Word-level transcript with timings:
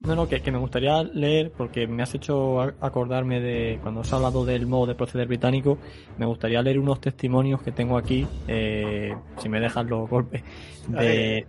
no, 0.00 0.14
no, 0.14 0.28
que, 0.28 0.52
me 0.52 0.58
gustaría 0.58 1.02
leer, 1.02 1.52
porque 1.56 1.86
me 1.86 2.02
has 2.02 2.14
hecho 2.14 2.60
acordarme 2.60 3.40
de 3.40 3.78
cuando 3.82 4.02
has 4.02 4.12
hablado 4.12 4.44
del 4.44 4.66
modo 4.66 4.86
de 4.86 4.94
proceder 4.94 5.26
británico, 5.26 5.78
me 6.18 6.26
gustaría 6.26 6.60
leer 6.62 6.78
unos 6.78 7.00
testimonios 7.00 7.62
que 7.62 7.72
tengo 7.72 7.96
aquí, 7.96 8.26
eh, 8.46 9.16
si 9.38 9.48
me 9.48 9.58
dejan 9.58 9.88
los 9.88 10.08
golpes, 10.08 10.42
de, 10.88 11.46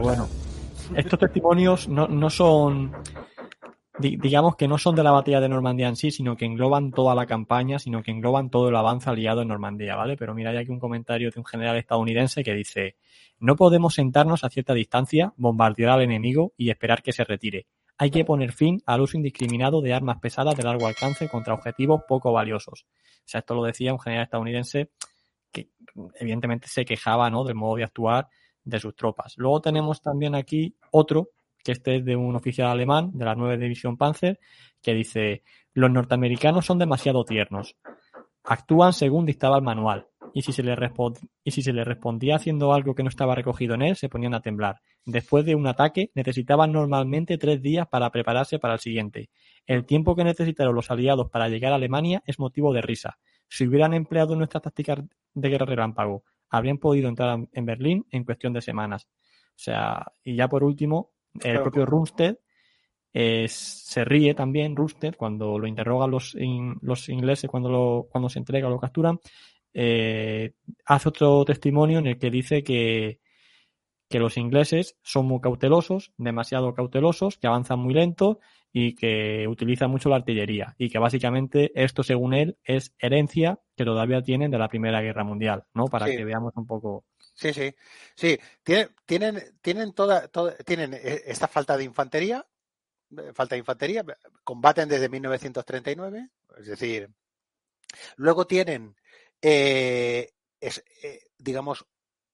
bueno, 0.00 0.28
estos 0.94 1.18
testimonios 1.18 1.88
no, 1.88 2.06
no 2.06 2.28
son, 2.28 2.92
digamos 3.98 4.56
que 4.56 4.68
no 4.68 4.76
son 4.76 4.94
de 4.94 5.02
la 5.02 5.10
batalla 5.10 5.40
de 5.40 5.48
Normandía 5.48 5.88
en 5.88 5.96
sí, 5.96 6.10
sino 6.10 6.36
que 6.36 6.44
engloban 6.44 6.92
toda 6.92 7.14
la 7.14 7.24
campaña, 7.24 7.78
sino 7.78 8.02
que 8.02 8.10
engloban 8.10 8.50
todo 8.50 8.68
el 8.68 8.76
avance 8.76 9.08
aliado 9.08 9.40
en 9.40 9.48
Normandía, 9.48 9.96
¿vale? 9.96 10.18
Pero 10.18 10.34
mira, 10.34 10.50
hay 10.50 10.58
aquí 10.58 10.70
un 10.70 10.78
comentario 10.78 11.30
de 11.30 11.40
un 11.40 11.46
general 11.46 11.78
estadounidense 11.78 12.44
que 12.44 12.52
dice, 12.52 12.96
no 13.38 13.56
podemos 13.56 13.94
sentarnos 13.94 14.44
a 14.44 14.48
cierta 14.48 14.74
distancia, 14.74 15.32
bombardear 15.36 15.90
al 15.90 16.02
enemigo 16.02 16.52
y 16.56 16.70
esperar 16.70 17.02
que 17.02 17.12
se 17.12 17.24
retire. 17.24 17.66
Hay 17.98 18.10
que 18.10 18.24
poner 18.24 18.52
fin 18.52 18.82
al 18.86 19.00
uso 19.00 19.16
indiscriminado 19.16 19.80
de 19.80 19.94
armas 19.94 20.18
pesadas 20.20 20.56
de 20.56 20.62
largo 20.62 20.86
alcance 20.86 21.28
contra 21.28 21.54
objetivos 21.54 22.02
poco 22.06 22.32
valiosos. 22.32 22.86
O 22.86 23.22
sea, 23.24 23.40
esto 23.40 23.54
lo 23.54 23.64
decía 23.64 23.92
un 23.92 24.00
general 24.00 24.24
estadounidense 24.24 24.90
que 25.50 25.70
evidentemente 26.20 26.68
se 26.68 26.84
quejaba 26.84 27.30
¿no? 27.30 27.44
del 27.44 27.54
modo 27.54 27.76
de 27.76 27.84
actuar 27.84 28.28
de 28.64 28.80
sus 28.80 28.94
tropas. 28.94 29.34
Luego 29.36 29.60
tenemos 29.60 30.02
también 30.02 30.34
aquí 30.34 30.76
otro, 30.90 31.30
que 31.62 31.72
este 31.72 31.96
es 31.96 32.04
de 32.04 32.16
un 32.16 32.36
oficial 32.36 32.68
alemán 32.68 33.12
de 33.14 33.24
la 33.24 33.34
9 33.34 33.56
División 33.58 33.96
Panzer, 33.96 34.38
que 34.82 34.92
dice, 34.92 35.42
los 35.72 35.90
norteamericanos 35.90 36.66
son 36.66 36.78
demasiado 36.78 37.24
tiernos. 37.24 37.76
Actúan 38.44 38.92
según 38.92 39.24
dictaba 39.24 39.56
el 39.56 39.62
manual 39.62 40.06
y 40.36 40.42
si, 40.42 40.52
se 40.52 40.62
le 40.62 40.76
y 41.44 41.50
si 41.50 41.62
se 41.62 41.72
le 41.72 41.82
respondía 41.82 42.36
haciendo 42.36 42.74
algo 42.74 42.94
que 42.94 43.02
no 43.02 43.08
estaba 43.08 43.34
recogido 43.34 43.74
en 43.74 43.80
él, 43.80 43.96
se 43.96 44.10
ponían 44.10 44.34
a 44.34 44.42
temblar. 44.42 44.82
Después 45.06 45.46
de 45.46 45.54
un 45.54 45.66
ataque, 45.66 46.10
necesitaban 46.14 46.72
normalmente 46.72 47.38
tres 47.38 47.62
días 47.62 47.88
para 47.88 48.10
prepararse 48.10 48.58
para 48.58 48.74
el 48.74 48.80
siguiente. 48.80 49.30
El 49.66 49.86
tiempo 49.86 50.14
que 50.14 50.24
necesitaron 50.24 50.74
los 50.74 50.90
aliados 50.90 51.30
para 51.30 51.48
llegar 51.48 51.72
a 51.72 51.76
Alemania 51.76 52.22
es 52.26 52.38
motivo 52.38 52.74
de 52.74 52.82
risa. 52.82 53.16
Si 53.48 53.66
hubieran 53.66 53.94
empleado 53.94 54.36
nuestras 54.36 54.62
tácticas 54.62 54.98
de 55.32 55.48
guerra 55.48 55.64
relámpago, 55.64 56.24
habrían 56.50 56.76
podido 56.76 57.08
entrar 57.08 57.38
en 57.50 57.64
Berlín 57.64 58.04
en 58.10 58.24
cuestión 58.24 58.52
de 58.52 58.60
semanas. 58.60 59.08
O 59.52 59.58
sea, 59.58 60.04
y 60.22 60.36
ya 60.36 60.48
por 60.48 60.64
último, 60.64 61.12
el 61.42 61.62
propio 61.62 61.86
Rumsted 61.86 62.36
se 63.48 64.04
ríe 64.04 64.34
también, 64.34 64.76
Rumsted, 64.76 65.14
cuando 65.16 65.58
lo 65.58 65.66
interrogan 65.66 66.10
los, 66.10 66.36
los 66.82 67.08
ingleses, 67.08 67.48
cuando, 67.48 67.70
lo, 67.70 68.06
cuando 68.10 68.28
se 68.28 68.38
entrega 68.38 68.68
o 68.68 68.70
lo 68.70 68.78
capturan, 68.78 69.18
eh, 69.78 70.54
hace 70.86 71.10
otro 71.10 71.44
testimonio 71.44 71.98
en 71.98 72.06
el 72.06 72.18
que 72.18 72.30
dice 72.30 72.64
que, 72.64 73.20
que 74.08 74.18
los 74.18 74.38
ingleses 74.38 74.96
son 75.02 75.26
muy 75.26 75.38
cautelosos, 75.42 76.12
demasiado 76.16 76.72
cautelosos, 76.72 77.36
que 77.36 77.46
avanzan 77.46 77.80
muy 77.80 77.92
lento 77.92 78.40
y 78.72 78.94
que 78.94 79.46
utilizan 79.46 79.90
mucho 79.90 80.08
la 80.08 80.16
artillería. 80.16 80.74
Y 80.78 80.88
que 80.88 80.98
básicamente 80.98 81.72
esto, 81.74 82.02
según 82.02 82.32
él, 82.32 82.56
es 82.64 82.94
herencia 82.98 83.60
que 83.76 83.84
todavía 83.84 84.22
tienen 84.22 84.50
de 84.50 84.58
la 84.58 84.68
Primera 84.68 85.02
Guerra 85.02 85.24
Mundial, 85.24 85.64
¿no? 85.74 85.88
Para 85.88 86.06
que 86.06 86.24
veamos 86.24 86.54
un 86.56 86.66
poco. 86.66 87.04
Sí, 87.34 87.52
sí. 87.52 87.74
Sí, 88.14 88.38
tienen, 88.62 88.88
tienen, 89.04 89.42
tienen 89.60 89.92
toda, 89.92 90.26
tienen 90.64 90.94
e, 90.94 91.22
esta 91.26 91.48
falta 91.48 91.76
de 91.76 91.84
infantería, 91.84 92.46
falta 93.34 93.56
de 93.56 93.58
infantería, 93.58 94.02
combaten 94.42 94.88
desde 94.88 95.10
1939, 95.10 96.30
es 96.60 96.66
decir, 96.66 97.10
luego 98.16 98.46
tienen 98.46 98.96
eh, 99.42 100.30
es, 100.60 100.84
eh, 101.02 101.20
digamos, 101.38 101.86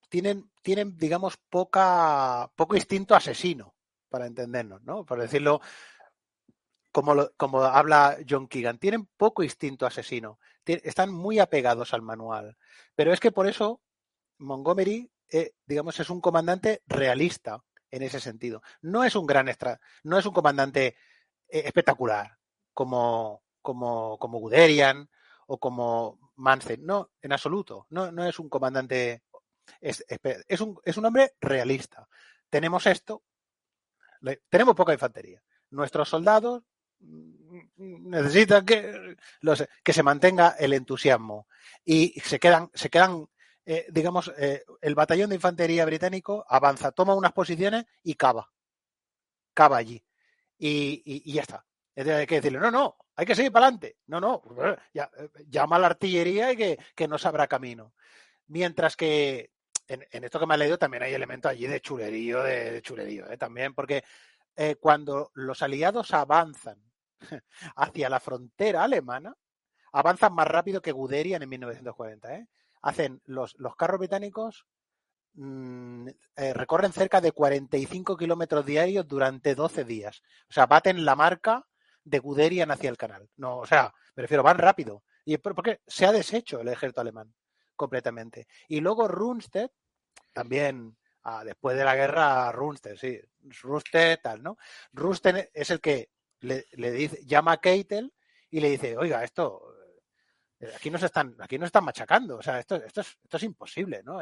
tienen, 0.09 0.51
tienen, 0.63 0.97
digamos, 0.97 1.37
poca, 1.49 2.51
poco 2.55 2.77
instinto 2.77 3.15
asesino, 3.15 3.75
para 4.09 4.27
entendernos, 4.27 4.83
¿no? 4.83 5.05
Por 5.05 5.21
decirlo 5.21 5.61
como, 6.93 7.31
como 7.37 7.62
habla 7.62 8.19
John 8.29 8.47
Keegan, 8.47 8.79
tienen 8.79 9.09
poco 9.17 9.43
instinto 9.43 9.87
asesino, 9.87 10.39
están 10.67 11.12
muy 11.12 11.39
apegados 11.39 11.95
al 11.95 12.03
manual. 12.03 12.57
Pero 12.95 13.12
es 13.12 13.21
que 13.21 13.33
por 13.33 13.49
eso 13.49 13.81
Montgomery, 14.39 15.11
eh, 15.31 15.53
digamos, 15.67 15.99
es 15.99 16.11
un 16.11 16.21
comandante 16.21 16.83
realista 16.87 17.65
en 17.91 18.03
ese 18.03 18.21
sentido. 18.21 18.62
No 18.83 19.05
es 19.05 19.17
un 19.17 19.27
gran 19.27 19.49
extra, 19.49 19.81
no 20.05 20.19
es 20.19 20.27
un 20.27 20.35
comandante 20.35 20.97
espectacular 21.49 22.39
como, 22.75 23.43
como, 23.62 24.19
como 24.19 24.39
Guderian 24.39 25.09
o 25.47 25.59
como 25.59 26.19
Mansen. 26.37 26.84
No, 26.84 27.10
en 27.20 27.32
absoluto. 27.32 27.87
No, 27.91 28.10
no 28.12 28.26
es 28.26 28.38
un 28.38 28.48
comandante. 28.48 29.22
Es, 29.81 30.04
un, 30.60 30.78
es 30.84 30.97
un 30.97 31.04
hombre 31.04 31.34
realista. 31.41 32.09
Tenemos 32.50 32.87
esto. 32.87 33.22
tenemos 34.48 34.75
poca 34.75 34.93
infantería. 34.93 35.43
Nuestros 35.70 36.09
soldados 36.09 36.62
mm, 37.00 38.10
necesitan 38.10 38.66
que, 38.66 39.16
los, 39.41 39.65
que 39.82 39.93
se 39.93 40.03
mantenga 40.03 40.50
el 40.59 40.72
entusiasmo 40.72 41.47
y 41.84 42.20
se 42.20 42.38
quedan, 42.38 42.70
se 42.75 42.91
quedan 42.91 43.26
eh, 43.64 43.87
digamos, 43.91 44.32
eh, 44.38 44.64
el 44.81 44.94
batallón 44.94 45.31
de 45.31 45.37
infantería 45.37 45.84
británico 45.84 46.44
avanza, 46.49 46.91
toma 46.91 47.14
unas 47.14 47.32
posiciones 47.32 47.87
y 48.03 48.14
cava. 48.14 48.50
Cava 49.54 49.76
allí. 49.76 50.04
Y, 50.59 51.03
y 51.04 51.32
ya 51.32 51.43
está. 51.43 51.64
hay 51.97 52.26
que 52.26 52.37
decirle, 52.37 52.59
no, 52.59 52.70
no, 52.70 52.97
hay 53.17 53.27
que 53.27 53.34
seguir 53.34 53.53
para 53.53 53.67
adelante. 53.67 53.97
No, 54.06 54.21
no, 54.21 54.43
ya, 54.93 55.11
eh, 55.19 55.28
llama 55.49 55.77
a 55.77 55.78
la 55.78 55.87
artillería 55.87 56.53
y 56.53 56.56
que, 56.56 56.78
que 56.95 57.09
no 57.09 57.19
sabrá 57.19 57.47
camino. 57.47 57.95
Mientras 58.47 58.97
que 58.97 59.50
en, 59.89 60.25
esto 60.25 60.41
que 60.41 60.47
me 60.47 60.55
ha 60.55 60.59
leído 60.59 60.78
también 60.78 61.03
hay 61.03 61.15
elementos 61.15 61.50
allí 61.50 61.67
de 61.67 61.81
chulerío, 61.81 62.43
de, 62.43 62.81
chulerío, 62.83 63.31
¿eh? 63.31 63.37
también, 63.37 63.75
porque 63.75 64.05
eh, 64.56 64.77
cuando 64.77 65.31
los 65.34 65.62
aliados 65.62 66.12
avanzan 66.12 66.78
hacia 67.77 68.09
la 68.09 68.21
frontera 68.21 68.84
alemana, 68.84 69.34
avanzan 69.93 70.34
más 70.34 70.47
rápido 70.47 70.81
que 70.81 70.93
Guderian 70.93 71.43
en 71.43 71.49
1940. 71.49 72.34
¿eh? 72.34 72.49
Hacen 72.83 73.21
los, 73.27 73.55
los 73.59 73.77
carros 73.77 73.99
británicos 73.99 74.67
mm, 75.34 76.09
recorren 76.55 76.93
cerca 76.93 77.21
de 77.21 77.33
45 77.33 78.17
kilómetros 78.17 78.65
diarios 78.65 79.06
durante 79.06 79.55
12 79.55 79.84
días. 79.84 80.23
O 80.49 80.53
sea, 80.53 80.67
baten 80.67 81.05
la 81.05 81.15
marca 81.15 81.67
de 82.05 82.19
Guderian 82.19 82.71
hacia 82.71 82.91
el 82.91 82.97
canal. 82.97 83.29
No, 83.37 83.59
o 83.59 83.67
sea, 83.67 83.93
me 84.15 84.23
refiero, 84.23 84.43
van 84.43 84.59
rápido. 84.59 85.05
Y 85.25 85.37
porque 85.39 85.81
se 85.87 86.07
ha 86.07 86.13
deshecho 86.13 86.61
el 86.61 86.69
ejército 86.69 87.01
alemán 87.01 87.33
completamente. 87.77 88.47
Y 88.69 88.81
luego 88.81 89.09
Rundstedt, 89.09 89.73
también 90.33 90.97
ah, 91.25 91.45
después 91.45 91.77
de 91.77 91.85
la 91.85 91.97
guerra, 91.97 92.53
Rundstedt, 92.53 92.99
sí, 92.99 93.21
Rundstedt 93.62 94.23
tal, 94.23 94.43
¿no? 94.43 94.59
Rundstedt 94.93 95.51
es 95.53 95.71
el 95.71 95.81
que 95.81 96.11
le, 96.41 96.65
dice, 96.93 97.25
llama 97.25 97.53
a 97.53 97.61
Keitel 97.61 98.12
y 98.51 98.61
le 98.61 98.71
dice, 98.71 98.97
oiga, 98.97 99.23
esto, 99.23 99.62
eh, 100.59 100.73
aquí 100.75 100.91
nos 100.91 101.03
están, 101.03 101.37
aquí 101.39 101.59
nos 101.59 101.69
están 101.69 101.85
machacando, 101.85 102.39
o 102.39 102.43
sea, 102.43 102.59
esto, 102.59 102.77
esto, 102.77 103.01
es, 103.01 103.19
esto 103.23 103.37
es 103.37 103.43
imposible, 103.45 104.03
¿no? 104.03 104.21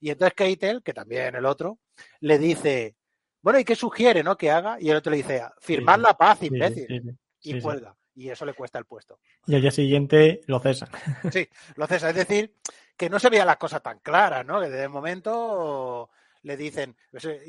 Y 0.00 0.10
entonces 0.10 0.34
Keitel, 0.34 0.82
que 0.82 0.92
también 0.92 1.34
el 1.36 1.46
otro, 1.46 1.78
le 2.20 2.38
dice, 2.38 2.96
bueno, 3.42 3.58
¿y 3.58 3.64
qué 3.64 3.74
sugiere, 3.74 4.22
no? 4.22 4.36
Que 4.36 4.50
haga. 4.50 4.80
Y 4.80 4.90
el 4.90 4.96
otro 4.96 5.10
le 5.10 5.18
dice, 5.18 5.42
firmar 5.58 5.98
la 5.98 6.16
paz, 6.16 6.42
imbécil. 6.42 7.18
y 7.42 7.60
cuelga. 7.60 7.94
Y 8.14 8.28
eso 8.28 8.44
le 8.44 8.54
cuesta 8.54 8.78
el 8.78 8.84
puesto. 8.84 9.18
Y 9.46 9.54
al 9.54 9.62
día 9.62 9.70
siguiente 9.70 10.42
lo 10.46 10.60
cesa. 10.60 10.88
Sí, 11.32 11.48
lo 11.76 11.86
cesa. 11.86 12.10
Es 12.10 12.16
decir, 12.16 12.54
que 12.96 13.10
no 13.10 13.18
se 13.18 13.30
veían 13.30 13.46
las 13.46 13.56
cosas 13.56 13.82
tan 13.82 13.98
claras, 14.00 14.44
¿no? 14.46 14.60
Que 14.60 14.68
desde 14.68 14.84
el 14.84 14.90
momento 14.90 16.10
le 16.42 16.56
dicen, 16.56 16.96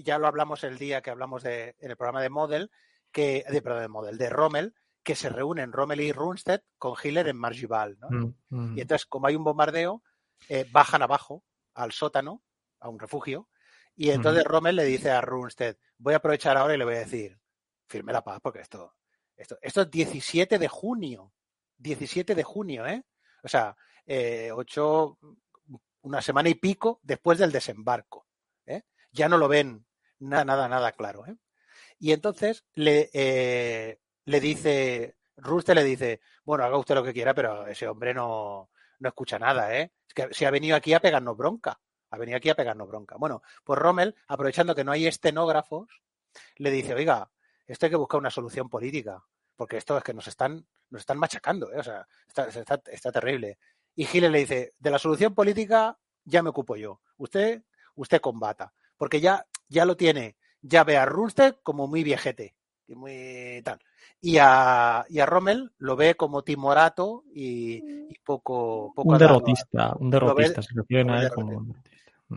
ya 0.03 0.17
lo 0.17 0.27
hablamos 0.27 0.63
el 0.63 0.77
día 0.77 1.01
que 1.01 1.11
hablamos 1.11 1.43
de, 1.43 1.75
en 1.79 1.91
el 1.91 1.97
programa 1.97 2.21
de 2.21 2.29
Model, 2.29 2.71
que, 3.11 3.43
de, 3.49 3.61
perdón, 3.61 3.81
de 3.81 3.87
Model, 3.87 4.17
de 4.17 4.29
Rommel, 4.29 4.73
que 5.03 5.15
se 5.15 5.29
reúnen 5.29 5.73
Rommel 5.73 5.99
y 5.99 6.11
Runstedt 6.11 6.63
con 6.77 6.95
Hitler 7.01 7.27
en 7.27 7.37
Margival, 7.37 7.97
¿no? 7.99 8.09
Mm, 8.09 8.35
mm. 8.49 8.77
Y 8.77 8.81
entonces, 8.81 9.05
como 9.05 9.27
hay 9.27 9.35
un 9.35 9.43
bombardeo, 9.43 10.01
eh, 10.49 10.65
bajan 10.71 11.01
abajo 11.01 11.43
al 11.73 11.91
sótano, 11.91 12.41
a 12.79 12.89
un 12.89 12.99
refugio, 12.99 13.49
y 13.95 14.09
entonces 14.09 14.43
Rommel 14.43 14.75
le 14.75 14.85
dice 14.85 15.11
a 15.11 15.21
Runstedt, 15.21 15.77
voy 15.97 16.13
a 16.13 16.17
aprovechar 16.17 16.57
ahora 16.57 16.75
y 16.75 16.77
le 16.77 16.85
voy 16.85 16.95
a 16.95 16.99
decir, 16.99 17.39
firme 17.87 18.13
la 18.13 18.23
paz, 18.23 18.39
porque 18.41 18.61
esto, 18.61 18.95
esto, 19.35 19.57
esto 19.61 19.81
es 19.81 19.91
17 19.91 20.57
de 20.57 20.67
junio. 20.67 21.33
17 21.77 22.35
de 22.35 22.43
junio, 22.43 22.87
¿eh? 22.87 23.03
O 23.43 23.47
sea, 23.47 23.75
eh, 24.05 24.51
ocho, 24.53 25.17
una 26.01 26.21
semana 26.21 26.49
y 26.49 26.55
pico 26.55 26.99
después 27.03 27.37
del 27.37 27.51
desembarco. 27.51 28.27
¿eh? 28.65 28.83
Ya 29.11 29.27
no 29.27 29.37
lo 29.37 29.47
ven 29.47 29.85
nada, 30.19 30.45
nada, 30.45 30.67
nada 30.67 30.91
claro. 30.91 31.25
¿eh? 31.27 31.35
Y 31.99 32.11
entonces 32.11 32.65
le, 32.73 33.09
eh, 33.13 33.99
le 34.25 34.39
dice, 34.39 35.17
Ruste 35.37 35.75
le 35.75 35.83
dice, 35.83 36.21
bueno, 36.43 36.63
haga 36.63 36.77
usted 36.77 36.95
lo 36.95 37.03
que 37.03 37.13
quiera, 37.13 37.33
pero 37.33 37.67
ese 37.67 37.87
hombre 37.87 38.13
no, 38.13 38.69
no 38.99 39.09
escucha 39.09 39.39
nada, 39.39 39.75
¿eh? 39.77 39.91
Es 40.07 40.13
que 40.13 40.33
si 40.33 40.45
ha 40.45 40.51
venido 40.51 40.75
aquí 40.75 40.93
a 40.93 40.99
pegarnos 40.99 41.37
bronca, 41.37 41.79
ha 42.13 42.17
venido 42.19 42.37
aquí 42.37 42.49
a 42.49 42.55
pegarnos 42.55 42.87
bronca. 42.87 43.15
Bueno, 43.17 43.41
pues 43.63 43.79
Rommel, 43.79 44.15
aprovechando 44.27 44.75
que 44.75 44.83
no 44.83 44.91
hay 44.91 45.07
estenógrafos, 45.07 45.89
le 46.57 46.69
dice, 46.69 46.93
oiga, 46.93 47.31
esto 47.65 47.87
hay 47.87 47.89
que 47.89 47.95
buscar 47.95 48.19
una 48.19 48.29
solución 48.29 48.69
política, 48.69 49.23
porque 49.55 49.77
esto 49.77 49.97
es 49.97 50.03
que 50.03 50.13
nos 50.13 50.27
están, 50.27 50.63
nos 50.91 51.01
están 51.01 51.17
machacando, 51.17 51.73
¿eh? 51.73 51.79
o 51.79 51.83
sea, 51.83 52.07
está, 52.27 52.47
está, 52.49 52.79
está 52.85 53.11
terrible. 53.11 53.57
Y 53.95 54.05
Giles 54.05 54.29
le 54.29 54.39
dice, 54.39 54.73
de 54.77 54.91
la 54.91 54.99
solución 54.99 55.33
política 55.33 55.97
ya 56.23 56.43
me 56.43 56.49
ocupo 56.49 56.75
yo. 56.75 57.01
Usted, 57.17 57.63
usted 57.95 58.21
combata. 58.21 58.73
Porque 58.95 59.19
ya, 59.19 59.47
ya 59.67 59.83
lo 59.85 59.97
tiene, 59.97 60.37
ya 60.61 60.83
ve 60.83 60.97
a 60.97 61.05
Runstead 61.05 61.55
como 61.63 61.87
muy 61.87 62.03
viejete. 62.03 62.55
Y 62.85 62.93
muy 62.93 63.61
tal. 63.63 63.79
Y 64.21 64.37
a, 64.39 65.03
y 65.09 65.19
a 65.19 65.25
Rommel 65.25 65.71
lo 65.79 65.95
ve 65.95 66.13
como 66.13 66.43
timorato 66.43 67.23
y, 67.33 67.77
y 68.07 68.19
poco, 68.23 68.93
poco 68.95 69.09
un 69.09 69.17
derrotista, 69.17 69.95
un 69.97 70.11
derrotista, 70.11 70.61
se 70.61 70.75
refieren 70.75 71.09
a 71.09 71.23
él 71.23 71.31
como 71.31 71.57
un 71.57 71.67
derrotista. 71.67 71.89
Mm. 71.89 71.92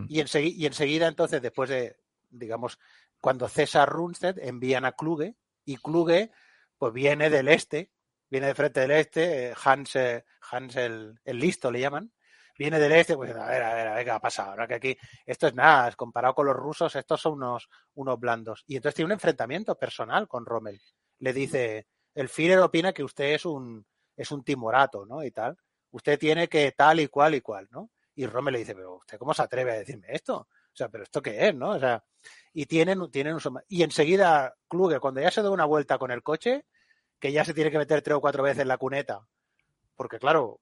Y, 0.09 0.19
ensegui- 0.21 0.53
y 0.55 0.65
enseguida, 0.65 1.07
entonces, 1.07 1.41
después 1.41 1.69
de, 1.69 1.97
digamos, 2.29 2.79
cuando 3.21 3.47
cesa 3.47 3.85
Runstead, 3.85 4.37
envían 4.39 4.85
a 4.85 4.91
Kluge, 4.93 5.35
y 5.65 5.77
Kluge, 5.77 6.31
pues 6.77 6.93
viene 6.93 7.29
del 7.29 7.47
este, 7.47 7.91
viene 8.29 8.47
de 8.47 8.55
frente 8.55 8.81
del 8.81 8.91
este, 8.91 9.53
Hans, 9.63 9.95
eh, 9.95 10.25
Hans 10.51 10.75
el, 10.75 11.19
el 11.25 11.39
listo 11.39 11.71
le 11.71 11.79
llaman, 11.79 12.11
viene 12.57 12.79
del 12.79 12.91
este, 12.93 13.15
pues 13.15 13.31
a 13.35 13.45
ver, 13.47 13.63
a 13.63 13.73
ver, 13.73 13.87
a 13.87 13.95
ver 13.95 14.05
qué 14.05 14.11
ha 14.11 14.19
pasado, 14.19 14.51
ahora 14.51 14.67
que 14.67 14.75
aquí, 14.75 14.97
esto 15.25 15.47
es 15.47 15.53
nada, 15.53 15.91
comparado 15.93 16.35
con 16.35 16.45
los 16.45 16.55
rusos, 16.55 16.95
estos 16.95 17.19
son 17.21 17.33
unos, 17.33 17.69
unos 17.95 18.19
blandos. 18.19 18.63
Y 18.67 18.75
entonces 18.75 18.95
tiene 18.95 19.07
un 19.07 19.11
enfrentamiento 19.13 19.75
personal 19.77 20.27
con 20.27 20.45
Rommel. 20.45 20.79
Le 21.19 21.33
dice, 21.33 21.87
el 22.15 22.29
Führer 22.29 22.59
opina 22.59 22.93
que 22.93 23.03
usted 23.03 23.33
es 23.33 23.45
un, 23.45 23.85
es 24.15 24.31
un 24.31 24.43
timorato, 24.43 25.05
¿no? 25.05 25.23
Y 25.23 25.31
tal. 25.31 25.57
Usted 25.91 26.17
tiene 26.19 26.47
que 26.47 26.71
tal 26.71 26.99
y 26.99 27.07
cual 27.07 27.35
y 27.35 27.41
cual, 27.41 27.67
¿no? 27.71 27.89
Y 28.17 28.25
Rommel 28.25 28.53
le 28.53 28.59
dice, 28.59 28.73
pero 28.73 28.95
usted 28.97 29.17
cómo 29.19 29.31
se 29.33 29.43
atreve 29.43 29.71
a 29.71 29.75
decirme 29.75 30.07
esto? 30.09 30.37
O 30.37 30.75
sea, 30.75 30.89
pero 30.89 31.03
esto 31.03 31.21
qué 31.21 31.47
es, 31.47 31.55
¿no? 31.55 31.69
O 31.71 31.79
sea, 31.79 32.03
y 32.51 32.65
tienen, 32.65 33.09
tienen 33.11 33.35
un 33.35 33.61
y 33.67 33.83
enseguida 33.83 34.55
Kluge, 34.67 34.99
cuando 34.99 35.21
ya 35.21 35.29
se 35.29 35.43
da 35.43 35.51
una 35.51 35.65
vuelta 35.65 35.99
con 35.99 36.09
el 36.09 36.23
coche, 36.23 36.65
que 37.19 37.31
ya 37.31 37.45
se 37.45 37.53
tiene 37.53 37.69
que 37.71 37.77
meter 37.77 38.01
tres 38.01 38.17
o 38.17 38.21
cuatro 38.21 38.41
veces 38.41 38.63
en 38.63 38.69
la 38.69 38.77
cuneta, 38.79 39.21
porque 39.95 40.17
claro, 40.19 40.59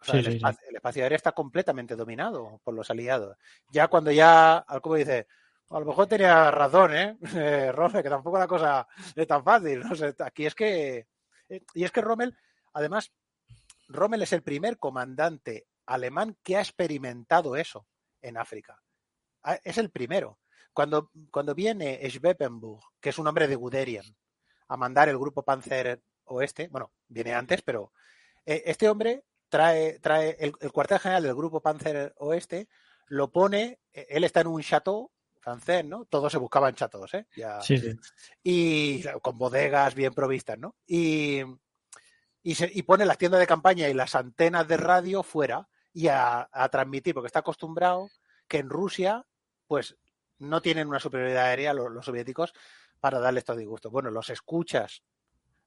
o 0.00 0.04
sea, 0.04 0.14
Sí, 0.14 0.18
el, 0.20 0.24
sí, 0.24 0.30
sí. 0.30 0.36
espacio, 0.38 0.68
el 0.70 0.76
espacio 0.76 1.02
aéreo 1.02 1.16
está 1.16 1.32
completamente 1.32 1.96
dominado 1.96 2.60
por 2.64 2.72
los 2.74 2.90
aliados. 2.90 3.36
Ya 3.70 3.88
cuando 3.88 4.10
ya 4.10 4.56
Alcobo 4.56 4.94
dice, 4.94 5.26
a 5.68 5.78
lo 5.80 5.84
mejor 5.86 6.06
tenía 6.06 6.50
razón, 6.50 6.96
¿eh? 6.96 7.18
eh 7.36 7.72
Rommel, 7.72 8.02
que 8.02 8.08
tampoco 8.08 8.38
la 8.38 8.46
cosa 8.48 8.88
es 9.14 9.26
tan 9.26 9.44
fácil. 9.44 9.80
No 9.80 9.90
aquí 10.24 10.46
es 10.46 10.54
que. 10.54 11.06
eh, 11.50 11.62
Y 11.74 11.84
es 11.84 11.92
que 11.92 12.00
Rommel, 12.00 12.34
además, 12.72 13.12
Rommel 13.88 14.22
es 14.22 14.32
el 14.32 14.42
primer 14.42 14.78
comandante 14.78 15.66
alemán 15.90 16.36
que 16.42 16.56
ha 16.56 16.60
experimentado 16.60 17.56
eso 17.56 17.86
en 18.22 18.36
África. 18.36 18.80
Ah, 19.42 19.58
Es 19.64 19.78
el 19.78 19.90
primero. 19.90 20.38
Cuando, 20.72 21.10
cuando 21.30 21.54
viene 21.54 22.00
Schweppenburg, 22.08 22.80
que 23.00 23.08
es 23.10 23.18
un 23.18 23.26
hombre 23.26 23.48
de 23.48 23.56
Guderian, 23.56 24.04
a 24.68 24.76
mandar 24.76 25.08
el 25.08 25.18
grupo 25.18 25.42
Panzer 25.42 26.00
Oeste, 26.26 26.68
bueno, 26.68 26.92
viene 27.08 27.34
antes, 27.34 27.60
pero 27.62 27.92
eh, 28.46 28.62
este 28.66 28.88
hombre 28.88 29.24
trae, 29.48 29.98
trae 29.98 30.36
el, 30.38 30.52
el 30.60 30.70
cuartel 30.72 31.00
general 31.00 31.24
del 31.24 31.34
grupo 31.34 31.60
Panzer 31.60 32.14
Oeste, 32.18 32.68
lo 33.08 33.32
pone, 33.32 33.80
eh, 33.92 34.06
él 34.10 34.22
está 34.22 34.42
en 34.42 34.46
un 34.46 34.62
chateau 34.62 35.10
francés, 35.40 35.84
¿no? 35.84 36.04
Todos 36.04 36.30
se 36.30 36.38
buscaban 36.38 36.74
chateaus, 36.76 37.14
¿eh? 37.14 37.26
Ya, 37.36 37.60
Sí, 37.62 37.76
sí. 37.78 37.90
y 38.44 39.02
con 39.22 39.36
bodegas 39.38 39.94
bien 39.96 40.14
provistas, 40.14 40.56
¿no? 40.58 40.76
Y, 40.86 41.40
y, 42.44 42.54
se- 42.54 42.70
y 42.72 42.82
pone 42.82 43.04
las 43.06 43.18
tiendas 43.18 43.40
de 43.40 43.46
campaña 43.48 43.88
y 43.88 43.94
las 43.94 44.14
antenas 44.14 44.68
de 44.68 44.76
radio 44.76 45.22
fuera 45.24 45.68
y 45.92 46.08
a, 46.08 46.48
transmitir, 46.70 47.14
porque 47.14 47.26
está 47.26 47.40
acostumbrado 47.40 48.08
que 48.48 48.58
en 48.58 48.68
Rusia, 48.68 49.26
pues 49.66 49.96
no 50.38 50.62
tienen 50.62 50.88
una 50.88 51.00
superioridad 51.00 51.46
aérea 51.46 51.74
los, 51.74 52.04
soviéticos 52.04 52.52
para 53.00 53.18
darle 53.18 53.40
estos 53.40 53.56
disgustos. 53.56 53.92
Bueno, 53.92 54.10
los 54.10 54.30
escuchas, 54.30 55.02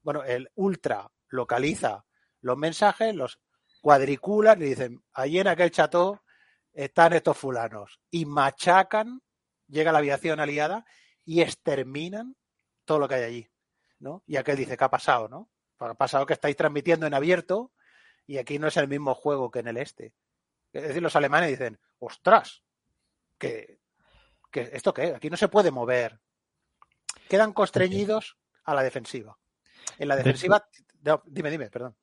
bueno, 0.01 0.23
el 0.23 0.49
ultra 0.55 1.11
localiza 1.29 2.05
los 2.41 2.57
mensajes, 2.57 3.15
los 3.15 3.39
cuadriculan 3.81 4.61
y 4.61 4.65
dicen, 4.65 5.03
allí 5.13 5.39
en 5.39 5.47
aquel 5.47 5.71
chateau 5.71 6.19
están 6.73 7.13
estos 7.13 7.37
fulanos 7.37 7.99
y 8.09 8.25
machacan, 8.25 9.21
llega 9.67 9.91
la 9.91 9.99
aviación 9.99 10.39
aliada 10.39 10.85
y 11.25 11.41
exterminan 11.41 12.35
todo 12.85 12.99
lo 12.99 13.07
que 13.07 13.15
hay 13.15 13.23
allí, 13.23 13.49
¿no? 13.99 14.23
Y 14.25 14.35
aquel 14.35 14.57
dice, 14.57 14.77
¿qué 14.77 14.83
ha 14.83 14.89
pasado, 14.89 15.29
no? 15.29 15.49
Ha 15.79 15.93
pasado 15.95 16.25
que 16.25 16.33
estáis 16.33 16.55
transmitiendo 16.55 17.07
en 17.07 17.13
abierto 17.13 17.71
y 18.25 18.37
aquí 18.37 18.59
no 18.59 18.67
es 18.67 18.77
el 18.77 18.87
mismo 18.87 19.13
juego 19.13 19.51
que 19.51 19.59
en 19.59 19.67
el 19.67 19.77
este. 19.77 20.13
Es 20.71 20.83
decir, 20.83 21.01
los 21.01 21.15
alemanes 21.15 21.49
dicen, 21.49 21.79
ostras, 21.99 22.63
que, 23.37 23.79
que 24.51 24.69
esto 24.73 24.93
qué, 24.93 25.13
aquí 25.15 25.29
no 25.29 25.37
se 25.37 25.49
puede 25.49 25.71
mover. 25.71 26.19
Quedan 27.29 27.53
constreñidos 27.53 28.37
a 28.63 28.73
la 28.73 28.83
defensiva. 28.83 29.37
En 29.99 30.07
la 30.07 30.15
De 30.15 30.23
defensiva, 30.23 30.65
no, 31.03 31.21
dime, 31.25 31.51
dime, 31.51 31.69
perdón. 31.69 31.95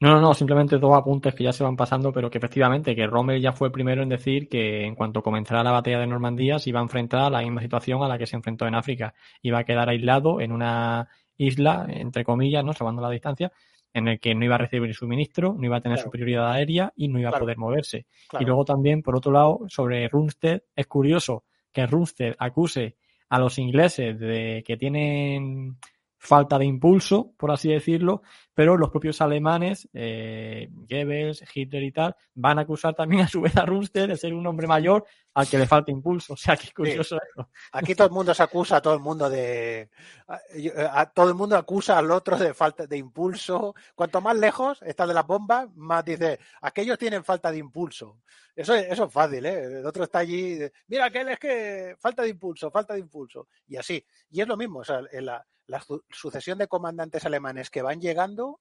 No, 0.00 0.10
no, 0.10 0.20
no, 0.20 0.34
simplemente 0.34 0.78
dos 0.78 0.96
apuntes 0.96 1.34
que 1.34 1.44
ya 1.44 1.52
se 1.52 1.62
van 1.62 1.76
pasando, 1.76 2.12
pero 2.12 2.30
que 2.30 2.38
efectivamente 2.38 2.96
que 2.96 3.06
Rommel 3.06 3.40
ya 3.40 3.52
fue 3.52 3.68
el 3.68 3.72
primero 3.72 4.02
en 4.02 4.08
decir 4.08 4.48
que 4.48 4.84
en 4.84 4.96
cuanto 4.96 5.22
comenzara 5.22 5.62
la 5.62 5.70
batalla 5.70 6.00
de 6.00 6.06
Normandía 6.06 6.58
se 6.58 6.70
iba 6.70 6.80
a 6.80 6.82
enfrentar 6.82 7.20
a 7.20 7.30
la 7.30 7.40
misma 7.42 7.62
situación 7.62 8.02
a 8.02 8.08
la 8.08 8.18
que 8.18 8.26
se 8.26 8.36
enfrentó 8.36 8.66
en 8.66 8.74
África. 8.74 9.14
Iba 9.40 9.60
a 9.60 9.64
quedar 9.64 9.88
aislado 9.88 10.40
en 10.40 10.50
una 10.52 11.08
isla, 11.36 11.86
entre 11.88 12.24
comillas, 12.24 12.64
¿no? 12.64 12.72
salvando 12.72 13.02
la 13.02 13.10
distancia, 13.10 13.52
en 13.94 14.08
el 14.08 14.20
que 14.20 14.34
no 14.34 14.44
iba 14.44 14.54
a 14.56 14.58
recibir 14.58 14.94
suministro, 14.94 15.54
no 15.58 15.64
iba 15.64 15.76
a 15.78 15.80
tener 15.80 15.96
Claro. 15.96 16.08
superioridad 16.08 16.52
aérea 16.52 16.92
y 16.96 17.08
no 17.08 17.18
iba 17.18 17.30
Claro. 17.30 17.42
a 17.42 17.44
poder 17.44 17.58
moverse. 17.58 18.06
Claro. 18.28 18.42
Y 18.42 18.46
luego 18.46 18.64
también, 18.64 19.02
por 19.02 19.16
otro 19.16 19.32
lado, 19.32 19.60
sobre 19.68 20.08
Runstead, 20.08 20.62
es 20.76 20.86
curioso 20.86 21.44
que 21.72 21.86
Runstead 21.86 22.34
acuse 22.38 22.96
a 23.28 23.38
los 23.38 23.58
ingleses 23.58 24.18
de 24.18 24.62
que 24.66 24.76
tienen 24.76 25.76
falta 26.18 26.58
de 26.58 26.64
impulso, 26.66 27.32
por 27.36 27.50
así 27.52 27.70
decirlo, 27.72 28.22
pero 28.52 28.76
los 28.76 28.90
propios 28.90 29.20
alemanes, 29.20 29.88
eh, 29.92 30.68
Goebbels, 30.72 31.44
Hitler 31.54 31.82
y 31.84 31.92
tal, 31.92 32.16
van 32.34 32.58
a 32.58 32.62
acusar 32.62 32.94
también 32.94 33.22
a 33.22 33.28
su 33.28 33.40
vez 33.40 33.56
a 33.56 33.64
Runstead 33.64 34.08
de 34.08 34.16
ser 34.16 34.34
un 34.34 34.44
hombre 34.46 34.66
mayor 34.66 35.04
al 35.34 35.48
que 35.48 35.58
le 35.58 35.66
falta 35.66 35.92
impulso. 35.92 36.32
O 36.32 36.36
sea, 36.36 36.56
que 36.56 36.72
curioso 36.72 37.16
eso. 37.16 37.48
Aquí 37.70 37.94
todo 37.94 38.08
el 38.08 38.12
mundo 38.12 38.34
se 38.34 38.42
acusa 38.42 38.78
a 38.78 38.82
todo 38.82 38.94
el 38.94 39.00
mundo 39.00 39.30
de. 39.30 39.88
A, 40.26 41.00
a- 41.00 41.12
todo 41.12 41.28
el 41.28 41.36
mundo 41.36 41.56
acusa 41.56 41.96
al 41.96 42.10
otro 42.10 42.36
de 42.36 42.52
falta 42.52 42.86
de 42.86 42.96
impulso. 42.96 43.74
Cuanto 43.94 44.20
más 44.20 44.36
lejos 44.36 44.82
está 44.82 45.06
de 45.06 45.14
las 45.14 45.26
bombas, 45.26 45.68
más 45.76 46.04
dice, 46.04 46.40
aquellos 46.60 46.98
tienen 46.98 47.22
falta 47.22 47.52
de 47.52 47.58
impulso. 47.58 48.18
Eso, 48.56 48.74
es- 48.74 48.90
eso 48.90 49.04
es 49.04 49.12
fácil, 49.12 49.46
¿eh? 49.46 49.62
El 49.78 49.86
otro 49.86 50.02
está 50.02 50.18
allí, 50.18 50.58
mira, 50.88 51.04
aquel 51.04 51.28
es 51.28 51.38
que 51.38 51.94
falta 52.00 52.22
de 52.24 52.30
impulso, 52.30 52.72
falta 52.72 52.94
de 52.94 53.00
impulso. 53.00 53.46
Y 53.68 53.76
así. 53.76 54.04
Y 54.32 54.40
es 54.40 54.48
lo 54.48 54.56
mismo, 54.56 54.80
o 54.80 54.84
sea, 54.84 55.00
en 55.12 55.26
la, 55.26 55.46
la 55.68 55.80
su- 55.80 56.04
sucesión 56.10 56.58
de 56.58 56.66
comandantes 56.68 57.24
alemanes 57.24 57.70
que 57.70 57.82
van 57.82 58.00
llegando, 58.00 58.60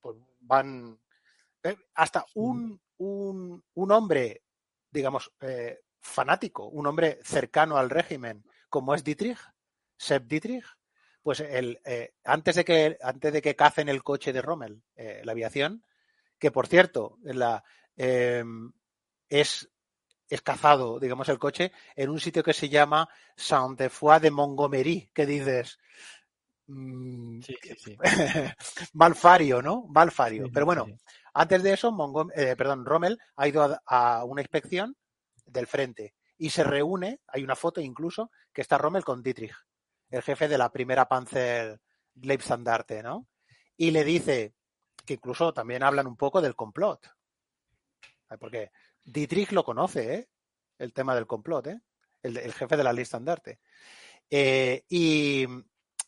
pues 0.00 0.16
van. 0.40 0.98
eh, 1.62 1.76
hasta 1.94 2.24
un, 2.34 2.80
un, 2.98 3.64
un 3.74 3.92
hombre, 3.92 4.42
digamos, 4.90 5.32
eh, 5.40 5.80
fanático, 6.00 6.68
un 6.68 6.86
hombre 6.86 7.18
cercano 7.24 7.76
al 7.78 7.90
régimen, 7.90 8.44
como 8.68 8.94
es 8.94 9.02
Dietrich, 9.02 9.38
Sepp 9.96 10.26
Dietrich, 10.26 10.64
pues 11.22 11.40
el, 11.40 11.80
eh, 11.84 12.14
antes, 12.24 12.56
de 12.56 12.64
que, 12.64 12.98
antes 13.00 13.32
de 13.32 13.40
que 13.42 13.56
cacen 13.56 13.88
el 13.88 14.02
coche 14.02 14.32
de 14.32 14.42
Rommel, 14.42 14.82
eh, 14.94 15.22
la 15.24 15.32
aviación, 15.32 15.82
que 16.38 16.50
por 16.50 16.66
cierto, 16.66 17.16
la, 17.22 17.64
eh, 17.96 18.44
es, 19.30 19.70
es 20.34 20.42
cazado, 20.42 20.98
digamos, 20.98 21.28
el 21.28 21.38
coche 21.38 21.72
en 21.96 22.10
un 22.10 22.20
sitio 22.20 22.42
que 22.42 22.52
se 22.52 22.68
llama 22.68 23.08
Saint-Foy 23.36 24.20
de 24.20 24.30
Montgomery, 24.30 25.10
que 25.14 25.26
dices, 25.26 25.78
mm, 26.66 27.40
Sí, 27.42 27.56
sí, 27.62 27.74
sí. 27.76 27.96
Malfario, 28.94 29.62
¿no? 29.62 29.86
Malfario. 29.88 30.46
Pero 30.52 30.66
bueno, 30.66 30.86
antes 31.34 31.62
de 31.62 31.72
eso, 31.72 31.90
Mongom- 31.92 32.32
eh, 32.34 32.56
perdón, 32.56 32.84
Rommel 32.84 33.18
ha 33.36 33.48
ido 33.48 33.62
a, 33.62 33.80
a 34.18 34.24
una 34.24 34.40
inspección 34.42 34.96
del 35.46 35.66
frente 35.66 36.14
y 36.38 36.50
se 36.50 36.64
reúne, 36.64 37.20
hay 37.28 37.44
una 37.44 37.56
foto 37.56 37.80
incluso, 37.80 38.30
que 38.52 38.60
está 38.62 38.78
Rommel 38.78 39.04
con 39.04 39.22
Dietrich, 39.22 39.54
el 40.10 40.22
jefe 40.22 40.48
de 40.48 40.58
la 40.58 40.70
primera 40.72 41.06
Panzer 41.08 41.80
Leibstandarte, 42.14 43.02
¿no? 43.02 43.26
Y 43.76 43.90
le 43.90 44.04
dice 44.04 44.54
que 45.04 45.14
incluso 45.14 45.52
también 45.52 45.82
hablan 45.82 46.06
un 46.06 46.16
poco 46.16 46.40
del 46.40 46.54
complot. 46.56 47.06
Porque 48.40 48.70
Dietrich 49.04 49.52
lo 49.52 49.64
conoce, 49.64 50.14
¿eh? 50.14 50.28
El 50.78 50.92
tema 50.92 51.14
del 51.14 51.26
complot, 51.26 51.66
¿eh? 51.68 51.80
El, 52.22 52.52
jefe 52.52 52.76
de 52.76 52.84
la 52.84 52.92
Leibstandarte. 52.92 53.60
Eh, 54.30 54.84
y, 54.88 55.46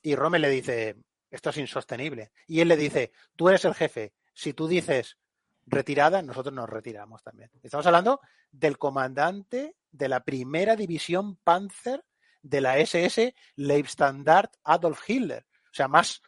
y 0.03 0.15
Rommel 0.17 0.43
le 0.43 0.49
dice, 0.49 0.97
esto 1.31 1.51
es 1.51 1.59
insostenible. 1.59 2.33
Y 2.47 2.61
él 2.61 2.69
le 2.69 2.77
dice, 2.77 3.13
tú 3.37 3.49
eres 3.49 3.65
el 3.65 3.75
jefe, 3.75 4.15
si 4.33 4.53
tú 4.53 4.67
dices 4.67 5.19
retirada, 5.67 6.23
nosotros 6.23 6.55
nos 6.55 6.69
retiramos 6.69 7.23
también. 7.23 7.51
Estamos 7.63 7.87
hablando 7.87 8.21
del 8.51 8.79
comandante 8.79 9.77
de 9.91 10.09
la 10.09 10.25
primera 10.25 10.77
división 10.77 11.37
Panzer 11.37 12.05
de 12.43 12.61
la 12.61 12.79
SS 12.79 13.35
Leibstandard 13.57 14.51
Adolf 14.65 15.09
Hitler. 15.09 15.47
O 15.65 15.75
sea, 15.75 15.89
más, 15.89 16.23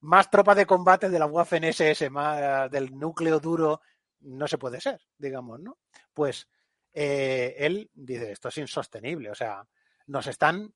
más 0.00 0.30
tropa 0.30 0.54
de 0.54 0.66
combate 0.66 1.08
de 1.08 1.18
la 1.18 1.26
Waffen 1.26 1.64
SS, 1.64 2.08
más 2.10 2.70
del 2.70 2.96
núcleo 2.96 3.40
duro, 3.40 3.80
no 4.20 4.46
se 4.46 4.58
puede 4.58 4.80
ser, 4.80 5.00
digamos, 5.18 5.60
¿no? 5.60 5.78
Pues 6.12 6.48
eh, 6.92 7.54
él 7.58 7.90
dice, 7.94 8.32
esto 8.32 8.48
es 8.48 8.58
insostenible, 8.58 9.30
o 9.30 9.34
sea, 9.34 9.66
nos 10.06 10.26
están, 10.26 10.72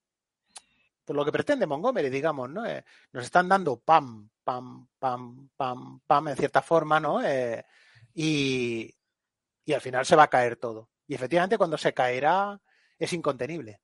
por 1.05 1.17
lo 1.17 1.25
que 1.25 1.33
pretende 1.33 1.67
Montgomery, 1.67 2.11
digamos, 2.11 2.51
¿no? 2.51 2.65
Eh, 2.67 2.85
nos 3.13 3.25
están 3.25 3.49
dando 3.49 3.79
pam, 3.79 4.29
pam, 4.43 4.87
pam, 4.99 5.49
pam, 5.57 6.01
pam, 6.07 6.29
en 6.29 6.37
cierta 6.37 6.63
forma, 6.63 7.01
¿no? 7.01 7.23
Eh, 7.23 7.65
y, 8.15 8.95
y 9.65 9.73
al 9.73 9.81
final 9.81 10.07
se 10.07 10.17
va 10.17 10.25
a 10.25 10.31
caer 10.31 10.57
todo. 10.57 10.91
Y 11.07 11.15
efectivamente 11.15 11.59
cuando 11.59 11.77
se 11.77 11.93
caerá 11.93 12.61
es 12.99 13.13
incontenible. 13.13 13.81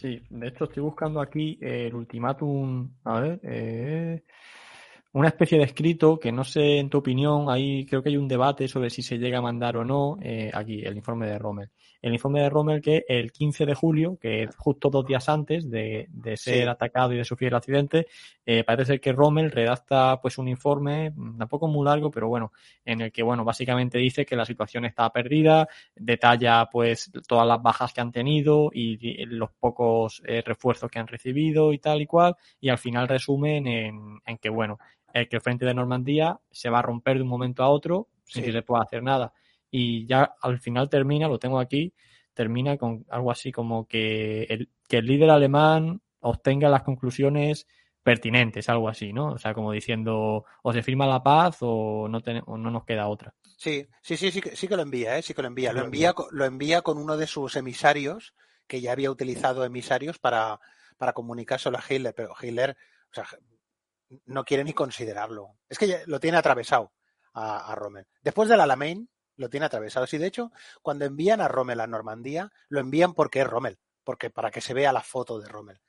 Sí, 0.00 0.22
de 0.30 0.48
hecho 0.48 0.64
estoy 0.64 0.82
buscando 0.82 1.20
aquí 1.20 1.58
el 1.60 1.94
ultimátum, 1.94 2.90
a 3.04 3.20
ver, 3.20 3.40
eh, 3.42 4.24
una 5.12 5.28
especie 5.28 5.58
de 5.58 5.64
escrito 5.64 6.20
que 6.20 6.30
no 6.30 6.44
sé 6.44 6.78
en 6.78 6.88
tu 6.88 6.98
opinión, 6.98 7.50
ahí 7.50 7.84
creo 7.84 8.02
que 8.02 8.10
hay 8.10 8.16
un 8.16 8.28
debate 8.28 8.68
sobre 8.68 8.90
si 8.90 9.02
se 9.02 9.18
llega 9.18 9.38
a 9.38 9.42
mandar 9.42 9.76
o 9.76 9.84
no, 9.84 10.18
eh, 10.22 10.50
aquí 10.54 10.82
el 10.84 10.96
informe 10.96 11.26
de 11.26 11.38
Rommel. 11.38 11.70
El 12.00 12.12
informe 12.14 12.40
de 12.40 12.48
Rommel 12.48 12.80
que 12.80 13.04
el 13.08 13.30
15 13.30 13.66
de 13.66 13.74
julio, 13.74 14.16
que 14.18 14.44
es 14.44 14.56
justo 14.56 14.88
dos 14.88 15.04
días 15.04 15.28
antes 15.28 15.68
de, 15.68 16.06
de 16.10 16.36
ser 16.36 16.68
atacado 16.68 17.12
y 17.12 17.16
de 17.16 17.24
sufrir 17.24 17.48
el 17.48 17.56
accidente, 17.56 18.06
eh, 18.46 18.64
parece 18.64 18.92
ser 18.92 19.00
que 19.00 19.12
Rommel 19.12 19.50
redacta 19.50 20.18
pues 20.20 20.38
un 20.38 20.48
informe, 20.48 21.10
mm, 21.10 21.38
tampoco 21.38 21.66
muy 21.66 21.84
largo, 21.84 22.10
pero 22.10 22.28
bueno, 22.28 22.52
en 22.84 23.02
el 23.02 23.12
que 23.12 23.22
bueno, 23.22 23.44
básicamente 23.44 23.98
dice 23.98 24.24
que 24.24 24.36
la 24.36 24.46
situación 24.46 24.84
está 24.84 25.10
perdida, 25.10 25.68
detalla 25.94 26.68
pues 26.70 27.10
todas 27.26 27.46
las 27.46 27.60
bajas 27.60 27.92
que 27.92 28.00
han 28.00 28.12
tenido 28.12 28.70
y, 28.72 29.00
los 29.26 29.50
pocos 29.52 30.22
eh, 30.26 30.42
refuerzos 30.44 30.90
que 30.90 30.98
han 30.98 31.06
recibido 31.06 31.72
y 31.72 31.78
tal 31.78 32.00
y 32.00 32.06
cual, 32.06 32.36
y 32.60 32.68
al 32.68 32.78
final 32.78 33.08
resumen 33.08 33.66
en, 33.66 34.20
en 34.24 34.38
que 34.38 34.48
bueno, 34.48 34.78
el 35.14 35.28
que 35.28 35.36
el 35.36 35.42
frente 35.42 35.64
de 35.64 35.74
Normandía 35.74 36.40
se 36.50 36.70
va 36.70 36.80
a 36.80 36.82
romper 36.82 37.16
de 37.16 37.22
un 37.22 37.28
momento 37.28 37.62
a 37.62 37.68
otro 37.68 38.08
sin 38.24 38.44
que 38.44 38.52
se 38.52 38.62
pueda 38.62 38.82
hacer 38.82 39.02
nada 39.02 39.32
y 39.70 40.06
ya 40.06 40.34
al 40.40 40.58
final 40.58 40.88
termina, 40.88 41.28
lo 41.28 41.38
tengo 41.38 41.60
aquí, 41.60 41.94
termina 42.34 42.76
con 42.76 43.06
algo 43.08 43.30
así 43.30 43.52
como 43.52 43.86
que 43.86 44.42
el, 44.44 44.68
que 44.88 44.98
el 44.98 45.06
líder 45.06 45.30
alemán 45.30 46.02
obtenga 46.20 46.68
las 46.68 46.82
conclusiones 46.82 47.66
pertinentes, 48.02 48.68
algo 48.68 48.88
así, 48.88 49.12
¿no? 49.12 49.32
O 49.32 49.38
sea, 49.38 49.54
como 49.54 49.72
diciendo, 49.72 50.44
o 50.62 50.72
se 50.72 50.82
firma 50.82 51.06
la 51.06 51.22
paz 51.22 51.58
o 51.60 52.08
no, 52.08 52.20
no 52.20 52.70
nos 52.70 52.84
queda 52.84 53.08
otra. 53.08 53.34
Sí, 53.56 53.86
sí, 54.00 54.16
sí, 54.16 54.30
sí, 54.30 54.40
sí 54.54 54.68
que 54.68 54.76
lo 54.76 54.82
envía, 54.82 55.18
¿eh? 55.18 55.22
sí 55.22 55.34
que 55.34 55.42
lo 55.42 55.48
envía. 55.48 55.72
Lo 55.72 55.84
envía, 55.84 56.14
lo 56.30 56.44
envía 56.44 56.82
con 56.82 56.98
uno 56.98 57.16
de 57.16 57.26
sus 57.26 57.56
emisarios, 57.56 58.34
que 58.66 58.80
ya 58.80 58.92
había 58.92 59.10
utilizado 59.10 59.64
emisarios 59.64 60.18
para, 60.18 60.60
para 60.96 61.12
comunicárselo 61.12 61.76
a 61.76 61.84
Hitler, 61.86 62.14
pero 62.14 62.34
Hitler, 62.40 62.76
o 63.10 63.14
sea, 63.14 63.26
no 64.26 64.44
quiere 64.44 64.64
ni 64.64 64.72
considerarlo. 64.72 65.56
Es 65.68 65.78
que 65.78 65.88
ya 65.88 66.00
lo 66.06 66.20
tiene 66.20 66.38
atravesado 66.38 66.92
a, 67.32 67.72
a 67.72 67.74
Rommel. 67.74 68.06
Después 68.22 68.48
del 68.48 68.60
Alamein, 68.60 69.08
lo 69.36 69.48
tiene 69.48 69.66
atravesado. 69.66 70.06
Y 70.10 70.18
de 70.18 70.26
hecho, 70.26 70.52
cuando 70.82 71.04
envían 71.04 71.40
a 71.40 71.48
Rommel 71.48 71.80
a 71.80 71.86
Normandía, 71.86 72.52
lo 72.68 72.80
envían 72.80 73.14
porque 73.14 73.40
es 73.40 73.46
Rommel, 73.46 73.78
porque 74.04 74.30
para 74.30 74.50
que 74.50 74.60
se 74.60 74.74
vea 74.74 74.92
la 74.92 75.02
foto 75.02 75.40
de 75.40 75.48
Rommel. 75.48 75.80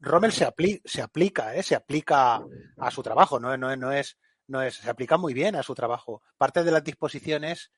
Rommel 0.00 0.32
se, 0.32 0.52
se 0.84 1.00
aplica, 1.00 1.54
¿eh? 1.54 1.62
se 1.62 1.76
aplica 1.76 2.42
a 2.78 2.90
su 2.90 3.02
trabajo, 3.02 3.38
no, 3.38 3.56
no, 3.56 3.76
no, 3.76 3.92
es, 3.92 4.18
no 4.48 4.60
es, 4.60 4.74
se 4.74 4.90
aplica 4.90 5.16
muy 5.16 5.32
bien 5.32 5.54
a 5.54 5.62
su 5.62 5.74
trabajo. 5.74 6.22
Parte 6.36 6.64
de 6.64 6.72
las 6.72 6.82
disposiciones, 6.82 7.70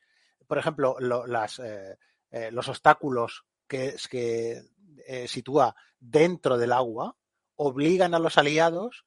por 0.46 0.56
ejemplo, 0.56 0.96
las, 0.98 1.58
eh, 1.58 1.98
eh, 2.30 2.50
los 2.50 2.68
obstáculos 2.68 3.44
que, 3.68 3.94
que 4.10 4.62
eh, 5.06 5.28
sitúa 5.28 5.76
dentro 6.00 6.56
del 6.56 6.72
agua 6.72 7.14
obligan 7.56 8.14
a 8.14 8.18
los 8.18 8.38
aliados 8.38 9.04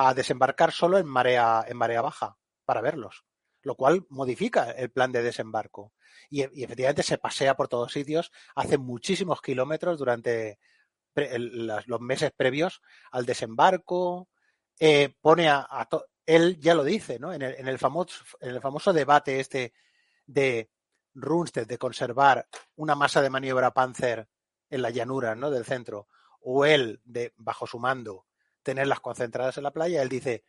a 0.00 0.14
desembarcar 0.14 0.70
solo 0.70 0.98
en 0.98 1.06
marea, 1.06 1.64
en 1.66 1.76
marea 1.76 2.02
baja 2.02 2.36
para 2.64 2.80
verlos 2.80 3.24
lo 3.62 3.74
cual 3.74 4.06
modifica 4.08 4.70
el 4.70 4.90
plan 4.90 5.12
de 5.12 5.22
desembarco. 5.22 5.92
Y, 6.30 6.42
efectivamente 6.42 7.02
se 7.02 7.18
pasea 7.18 7.54
por 7.54 7.68
todos 7.68 7.92
sitios, 7.92 8.32
hace 8.54 8.78
muchísimos 8.78 9.42
kilómetros 9.42 9.98
durante 9.98 10.58
los 11.14 12.00
meses 12.00 12.32
previos 12.34 12.80
al 13.10 13.26
desembarco, 13.26 14.28
eh, 14.78 15.14
pone 15.20 15.48
a, 15.48 15.66
él 16.24 16.58
ya 16.60 16.74
lo 16.74 16.84
dice, 16.84 17.18
¿no? 17.18 17.32
En 17.32 17.42
el, 17.42 17.56
en 17.56 17.66
el, 17.66 17.78
famoso, 17.78 18.24
en 18.40 18.50
el 18.50 18.60
famoso 18.60 18.92
debate 18.92 19.40
este 19.40 19.74
de 20.24 20.70
Runstedt 21.14 21.68
de 21.68 21.78
conservar 21.78 22.46
una 22.76 22.94
masa 22.94 23.20
de 23.20 23.30
maniobra 23.30 23.72
Panzer 23.72 24.28
en 24.70 24.82
la 24.82 24.90
llanura, 24.90 25.34
¿no? 25.34 25.50
Del 25.50 25.64
centro, 25.64 26.06
o 26.40 26.64
él 26.64 27.00
de 27.04 27.34
bajo 27.36 27.66
su 27.66 27.78
mando 27.80 28.27
tenerlas 28.68 29.00
concentradas 29.00 29.56
en 29.56 29.62
la 29.62 29.70
playa, 29.70 30.02
él 30.02 30.10
dice 30.10 30.44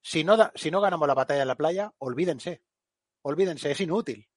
si 0.00 0.24
no, 0.24 0.36
si 0.56 0.72
no 0.72 0.80
ganamos 0.80 1.06
la 1.06 1.14
batalla 1.14 1.42
en 1.42 1.48
la 1.48 1.54
playa, 1.54 1.94
olvídense. 1.98 2.64
Olvídense, 3.22 3.70
es 3.70 3.80
inútil. 3.80 4.28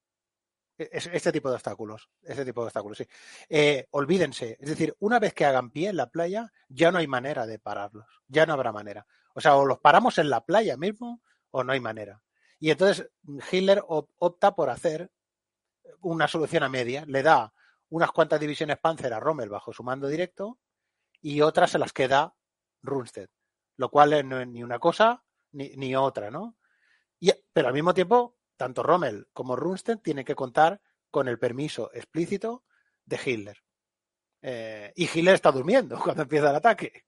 E, 0.77 0.89
este 0.91 1.31
tipo 1.31 1.49
de 1.49 1.55
obstáculos. 1.55 2.07
Este 2.21 2.45
tipo 2.45 2.61
de 2.61 2.67
obstáculos, 2.67 2.99
sí. 2.99 3.07
Eh, 3.49 3.87
olvídense. 3.89 4.57
Es 4.61 4.69
decir, 4.69 4.95
una 4.99 5.17
vez 5.17 5.33
que 5.33 5.43
hagan 5.43 5.71
pie 5.71 5.89
en 5.89 5.97
la 5.97 6.11
playa, 6.11 6.53
ya 6.69 6.91
no 6.91 6.99
hay 6.99 7.07
manera 7.07 7.47
de 7.47 7.57
pararlos. 7.57 8.05
Ya 8.27 8.45
no 8.45 8.53
habrá 8.53 8.71
manera. 8.71 9.07
O 9.33 9.41
sea, 9.41 9.55
o 9.55 9.65
los 9.65 9.79
paramos 9.79 10.19
en 10.19 10.29
la 10.29 10.45
playa 10.45 10.77
mismo, 10.77 11.23
o 11.49 11.63
no 11.63 11.73
hay 11.73 11.79
manera. 11.79 12.21
Y 12.59 12.69
entonces 12.69 13.09
Hitler 13.51 13.83
opta 13.87 14.55
por 14.55 14.69
hacer 14.69 15.11
una 16.01 16.27
solución 16.27 16.61
a 16.61 16.69
media. 16.69 17.05
Le 17.07 17.23
da 17.23 17.51
unas 17.89 18.11
cuantas 18.11 18.39
divisiones 18.39 18.77
Panzer 18.77 19.13
a 19.13 19.19
Rommel 19.19 19.49
bajo 19.49 19.73
su 19.73 19.83
mando 19.83 20.07
directo 20.07 20.59
y 21.21 21.41
otras 21.41 21.71
se 21.71 21.79
las 21.79 21.91
queda 21.91 22.35
Rundstedt. 22.85 23.29
Lo 23.77 23.89
cual 23.89 24.27
no 24.27 24.39
es 24.39 24.47
ni 24.47 24.63
una 24.63 24.79
cosa 24.79 25.23
ni, 25.51 25.95
otra, 25.95 26.31
¿no? 26.31 26.57
Pero 27.53 27.67
al 27.67 27.73
mismo 27.73 27.93
tiempo, 27.93 28.37
tanto 28.57 28.83
Rommel 28.83 29.27
como 29.33 29.55
Runstedt 29.55 30.01
tienen 30.01 30.25
que 30.25 30.35
contar 30.35 30.81
con 31.09 31.27
el 31.27 31.39
permiso 31.39 31.91
explícito 31.93 32.65
de 33.05 33.19
Hitler. 33.23 33.63
Eh, 34.41 34.91
y 34.95 35.05
Hitler 35.05 35.35
está 35.35 35.51
durmiendo 35.51 35.99
cuando 36.03 36.23
empieza 36.23 36.49
el 36.49 36.55
ataque. 36.55 37.05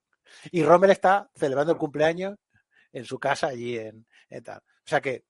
Y 0.51 0.63
Rommel 0.63 0.91
está 0.91 1.29
celebrando 1.35 1.73
el 1.73 1.79
cumpleaños 1.79 2.37
en 2.91 3.05
su 3.05 3.19
casa 3.19 3.47
allí 3.47 3.77
en, 3.77 4.05
tal. 4.43 4.59
O 4.59 4.89
sea 4.89 5.01
que 5.01 5.25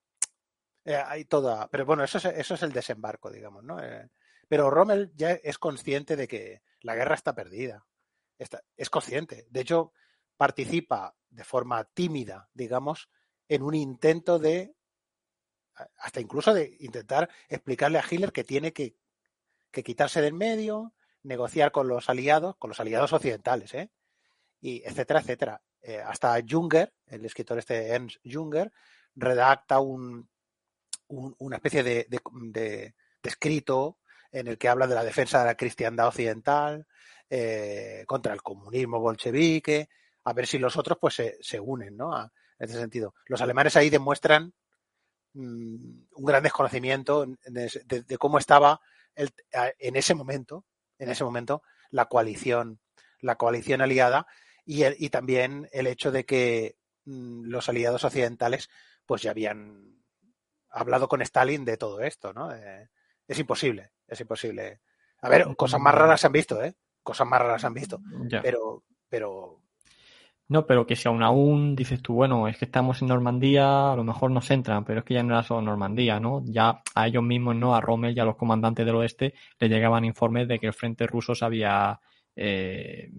eh, 0.85 0.95
hay 0.95 1.25
toda. 1.25 1.67
Pero 1.69 1.85
bueno, 1.85 2.03
eso 2.03 2.17
es, 2.17 2.25
eso 2.25 2.53
es 2.53 2.63
el 2.63 2.71
desembarco, 2.71 3.31
digamos, 3.31 3.63
¿no? 3.63 3.83
Eh, 3.83 4.09
pero 4.47 4.69
Rommel 4.69 5.11
ya 5.15 5.31
es 5.31 5.57
consciente 5.57 6.15
de 6.15 6.27
que 6.27 6.61
la 6.81 6.95
guerra 6.95 7.15
está 7.15 7.35
perdida. 7.35 7.85
Está, 8.37 8.63
es 8.75 8.89
consciente. 8.89 9.47
De 9.49 9.61
hecho, 9.61 9.91
participa 10.37 11.15
de 11.29 11.43
forma 11.43 11.83
tímida, 11.83 12.49
digamos, 12.53 13.09
en 13.47 13.63
un 13.63 13.75
intento 13.75 14.39
de, 14.39 14.75
hasta 15.97 16.19
incluso 16.19 16.53
de 16.53 16.77
intentar 16.79 17.29
explicarle 17.49 17.99
a 17.99 18.05
Hitler 18.09 18.31
que 18.31 18.43
tiene 18.43 18.73
que, 18.73 18.95
quitarse 19.71 20.21
del 20.21 20.33
medio, 20.33 20.93
negociar 21.21 21.71
con 21.71 21.87
los 21.87 22.09
aliados, 22.09 22.55
con 22.57 22.69
los 22.69 22.79
aliados 22.79 23.13
occidentales, 23.13 23.75
¿eh? 23.75 23.91
y 24.59 24.81
etcétera, 24.83 25.19
etcétera. 25.19 25.61
Eh, 25.83 25.99
hasta 25.99 26.35
Junger, 26.47 26.93
el 27.05 27.23
escritor 27.25 27.59
este 27.59 27.89
Ernst 27.89 28.17
Junger, 28.25 28.71
redacta 29.15 29.79
un, 29.79 30.27
una 31.09 31.55
especie 31.57 31.83
de, 31.83 32.07
de, 32.09 32.95
escrito 33.21 33.99
en 34.31 34.47
el 34.47 34.57
que 34.57 34.69
habla 34.69 34.87
de 34.87 34.95
la 34.95 35.03
defensa 35.03 35.39
de 35.39 35.45
la 35.45 35.55
cristiandad 35.55 36.07
occidental, 36.07 36.87
eh, 37.29 38.03
contra 38.07 38.33
el 38.33 38.41
comunismo 38.41 38.99
bolchevique, 38.99 39.89
a 40.27 40.33
ver 40.33 40.45
si 40.45 40.59
los 40.59 40.75
otros 40.75 40.97
pues 40.99 41.21
se, 41.39 41.59
unen, 41.59 41.95
¿no? 41.95 42.13
en 42.21 42.69
ese 42.69 42.77
sentido. 42.77 43.15
Los 43.27 43.41
alemanes 43.41 43.77
ahí 43.77 43.89
demuestran 43.89 44.53
mm, 45.33 46.01
un 46.15 46.25
gran 46.25 46.43
desconocimiento 46.43 47.25
de, 47.45 48.17
cómo 48.19 48.37
estaba 48.37 48.81
en 49.15 49.95
ese 49.95 50.15
momento, 50.15 50.65
en 50.99 51.09
ese 51.09 51.23
momento, 51.23 51.63
la 51.91 52.07
coalición, 52.07 52.81
la 53.21 53.37
coalición 53.37 53.81
aliada 53.81 54.27
y, 54.65 54.83
y 55.01 55.09
también 55.09 55.69
el 55.71 55.87
hecho 55.87 56.11
de 56.11 56.25
que 56.25 56.77
mm, 57.05 57.45
los 57.45 57.69
aliados 57.69 58.03
occidentales 58.03 58.69
pues 59.05 59.21
ya 59.21 59.31
habían 59.31 60.03
hablado 60.69 61.07
con 61.07 61.21
Stalin 61.21 61.63
de 61.63 61.77
todo 61.77 62.01
esto, 62.01 62.33
¿no? 62.33 62.53
Eh, 62.53 62.89
es 63.25 63.39
imposible, 63.39 63.93
es 64.05 64.19
imposible. 64.19 64.81
A 65.21 65.29
ver, 65.29 65.55
cosas 65.55 65.79
más 65.79 65.95
raras 65.95 66.19
se 66.19 66.27
han 66.27 66.33
visto, 66.33 66.61
¿eh? 66.61 66.75
Cosas 67.01 67.25
más 67.25 67.39
raras 67.39 67.61
se 67.61 67.67
han 67.67 67.73
visto. 67.73 68.01
Pero, 68.41 68.83
pero 69.07 69.61
no, 70.49 70.65
pero 70.65 70.85
que 70.87 70.95
si 70.95 71.07
aún 71.07 71.23
aún 71.23 71.75
dices 71.75 72.01
tú, 72.01 72.13
bueno, 72.13 72.47
es 72.47 72.57
que 72.57 72.65
estamos 72.65 73.01
en 73.01 73.09
Normandía, 73.09 73.91
a 73.91 73.95
lo 73.95 74.03
mejor 74.05 74.31
nos 74.31 74.49
entran, 74.49 74.85
pero 74.85 74.99
es 74.99 75.05
que 75.05 75.13
ya 75.13 75.23
no 75.23 75.33
era 75.33 75.43
solo 75.43 75.61
Normandía, 75.61 76.19
¿no? 76.19 76.41
Ya 76.45 76.81
a 76.95 77.07
ellos 77.07 77.23
mismos, 77.23 77.55
¿no? 77.55 77.75
A 77.75 77.81
Rommel 77.81 78.15
y 78.15 78.19
a 78.19 78.25
los 78.25 78.37
comandantes 78.37 78.85
del 78.85 78.95
oeste 78.95 79.33
les 79.59 79.69
llegaban 79.69 80.05
informes 80.05 80.47
de 80.47 80.59
que 80.59 80.67
el 80.67 80.73
frente 80.73 81.05
ruso 81.05 81.35
se 81.35 81.43
había 81.43 81.99
eh, 82.35 83.09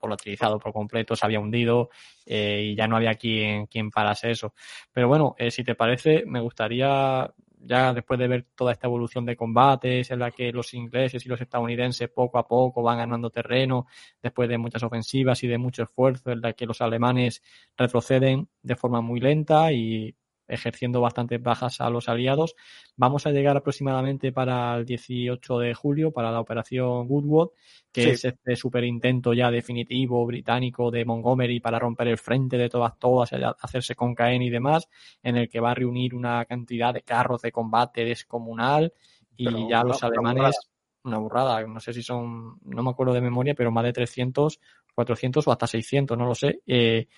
volatilizado 0.00 0.58
por 0.58 0.72
completo, 0.72 1.14
se 1.14 1.26
había 1.26 1.40
hundido 1.40 1.90
eh, 2.24 2.70
y 2.72 2.74
ya 2.74 2.88
no 2.88 2.96
había 2.96 3.14
quien, 3.14 3.66
quien 3.66 3.90
parase 3.90 4.30
eso. 4.30 4.54
Pero 4.92 5.08
bueno, 5.08 5.34
eh, 5.38 5.50
si 5.50 5.62
te 5.62 5.74
parece, 5.74 6.24
me 6.26 6.40
gustaría 6.40 7.30
ya 7.62 7.92
después 7.92 8.18
de 8.18 8.28
ver 8.28 8.46
toda 8.54 8.72
esta 8.72 8.86
evolución 8.86 9.24
de 9.26 9.36
combates 9.36 10.10
en 10.10 10.18
la 10.18 10.30
que 10.30 10.52
los 10.52 10.72
ingleses 10.74 11.24
y 11.24 11.28
los 11.28 11.40
estadounidenses 11.40 12.08
poco 12.08 12.38
a 12.38 12.46
poco 12.46 12.82
van 12.82 12.98
ganando 12.98 13.30
terreno 13.30 13.86
después 14.22 14.48
de 14.48 14.58
muchas 14.58 14.82
ofensivas 14.82 15.42
y 15.42 15.48
de 15.48 15.58
mucho 15.58 15.82
esfuerzo, 15.82 16.30
en 16.30 16.40
la 16.40 16.52
que 16.52 16.66
los 16.66 16.80
alemanes 16.80 17.42
retroceden 17.76 18.48
de 18.62 18.76
forma 18.76 19.00
muy 19.00 19.20
lenta 19.20 19.72
y 19.72 20.14
ejerciendo 20.50 21.00
bastantes 21.00 21.42
bajas 21.42 21.80
a 21.80 21.88
los 21.88 22.08
aliados. 22.08 22.54
Vamos 22.96 23.26
a 23.26 23.30
llegar 23.30 23.56
aproximadamente 23.56 24.32
para 24.32 24.76
el 24.76 24.84
18 24.84 25.58
de 25.58 25.74
julio, 25.74 26.12
para 26.12 26.30
la 26.30 26.40
operación 26.40 27.06
Goodwood, 27.06 27.50
que 27.92 28.10
es 28.10 28.24
este 28.24 28.56
super 28.56 28.84
intento 28.84 29.32
ya 29.32 29.50
definitivo 29.50 30.26
británico 30.26 30.90
de 30.90 31.04
Montgomery 31.04 31.60
para 31.60 31.78
romper 31.78 32.08
el 32.08 32.18
frente 32.18 32.58
de 32.58 32.68
todas, 32.68 32.98
todas, 32.98 33.30
hacerse 33.60 33.94
con 33.94 34.14
Caen 34.14 34.42
y 34.42 34.50
demás, 34.50 34.88
en 35.22 35.36
el 35.36 35.48
que 35.48 35.60
va 35.60 35.70
a 35.70 35.74
reunir 35.74 36.14
una 36.14 36.44
cantidad 36.44 36.92
de 36.92 37.02
carros 37.02 37.42
de 37.42 37.52
combate 37.52 38.04
descomunal 38.04 38.92
y 39.36 39.68
ya 39.68 39.82
los 39.82 40.02
alemanes, 40.02 40.56
una 41.04 41.18
burrada, 41.18 41.66
no 41.66 41.80
sé 41.80 41.92
si 41.92 42.02
son, 42.02 42.58
no 42.62 42.82
me 42.82 42.90
acuerdo 42.90 43.14
de 43.14 43.22
memoria, 43.22 43.54
pero 43.54 43.70
más 43.70 43.84
de 43.84 43.92
300, 43.92 44.60
400 44.94 45.48
o 45.48 45.52
hasta 45.52 45.66
600, 45.66 46.18
no 46.18 46.26
lo 46.26 46.34
sé. 46.34 46.60
Eh, 46.66 47.08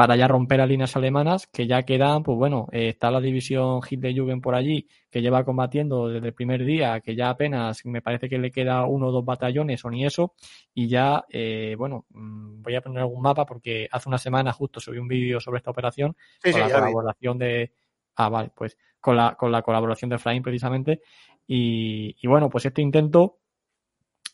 para 0.00 0.16
ya 0.16 0.26
romper 0.26 0.62
a 0.62 0.66
líneas 0.66 0.96
alemanas, 0.96 1.46
que 1.46 1.66
ya 1.66 1.82
quedan, 1.82 2.22
pues 2.22 2.38
bueno, 2.38 2.68
eh, 2.72 2.88
está 2.88 3.10
la 3.10 3.20
división 3.20 3.82
Hitlerjugend 3.86 4.40
por 4.40 4.54
allí, 4.54 4.88
que 5.10 5.20
lleva 5.20 5.44
combatiendo 5.44 6.08
desde 6.08 6.28
el 6.28 6.32
primer 6.32 6.64
día, 6.64 7.02
que 7.02 7.14
ya 7.14 7.28
apenas 7.28 7.84
me 7.84 8.00
parece 8.00 8.26
que 8.26 8.38
le 8.38 8.50
queda 8.50 8.86
uno 8.86 9.08
o 9.08 9.12
dos 9.12 9.26
batallones 9.26 9.84
o 9.84 9.90
ni 9.90 10.06
eso, 10.06 10.32
y 10.72 10.88
ya, 10.88 11.26
eh, 11.28 11.74
bueno, 11.76 12.06
mm, 12.14 12.62
voy 12.62 12.76
a 12.76 12.80
poner 12.80 13.00
algún 13.00 13.20
mapa 13.20 13.44
porque 13.44 13.88
hace 13.92 14.08
una 14.08 14.16
semana 14.16 14.54
justo 14.54 14.80
subí 14.80 14.96
un 14.96 15.06
vídeo 15.06 15.38
sobre 15.38 15.58
esta 15.58 15.70
operación 15.70 16.16
con 16.42 16.58
la 16.58 16.70
colaboración 16.70 17.36
de... 17.36 17.70
Ah, 18.16 18.30
vale, 18.30 18.52
pues 18.56 18.78
con 19.00 19.18
la, 19.18 19.34
con 19.34 19.52
la 19.52 19.60
colaboración 19.60 20.08
de 20.08 20.16
Efraín 20.16 20.42
precisamente, 20.42 21.02
y, 21.46 22.16
y 22.22 22.26
bueno, 22.26 22.48
pues 22.48 22.64
este 22.64 22.80
intento 22.80 23.39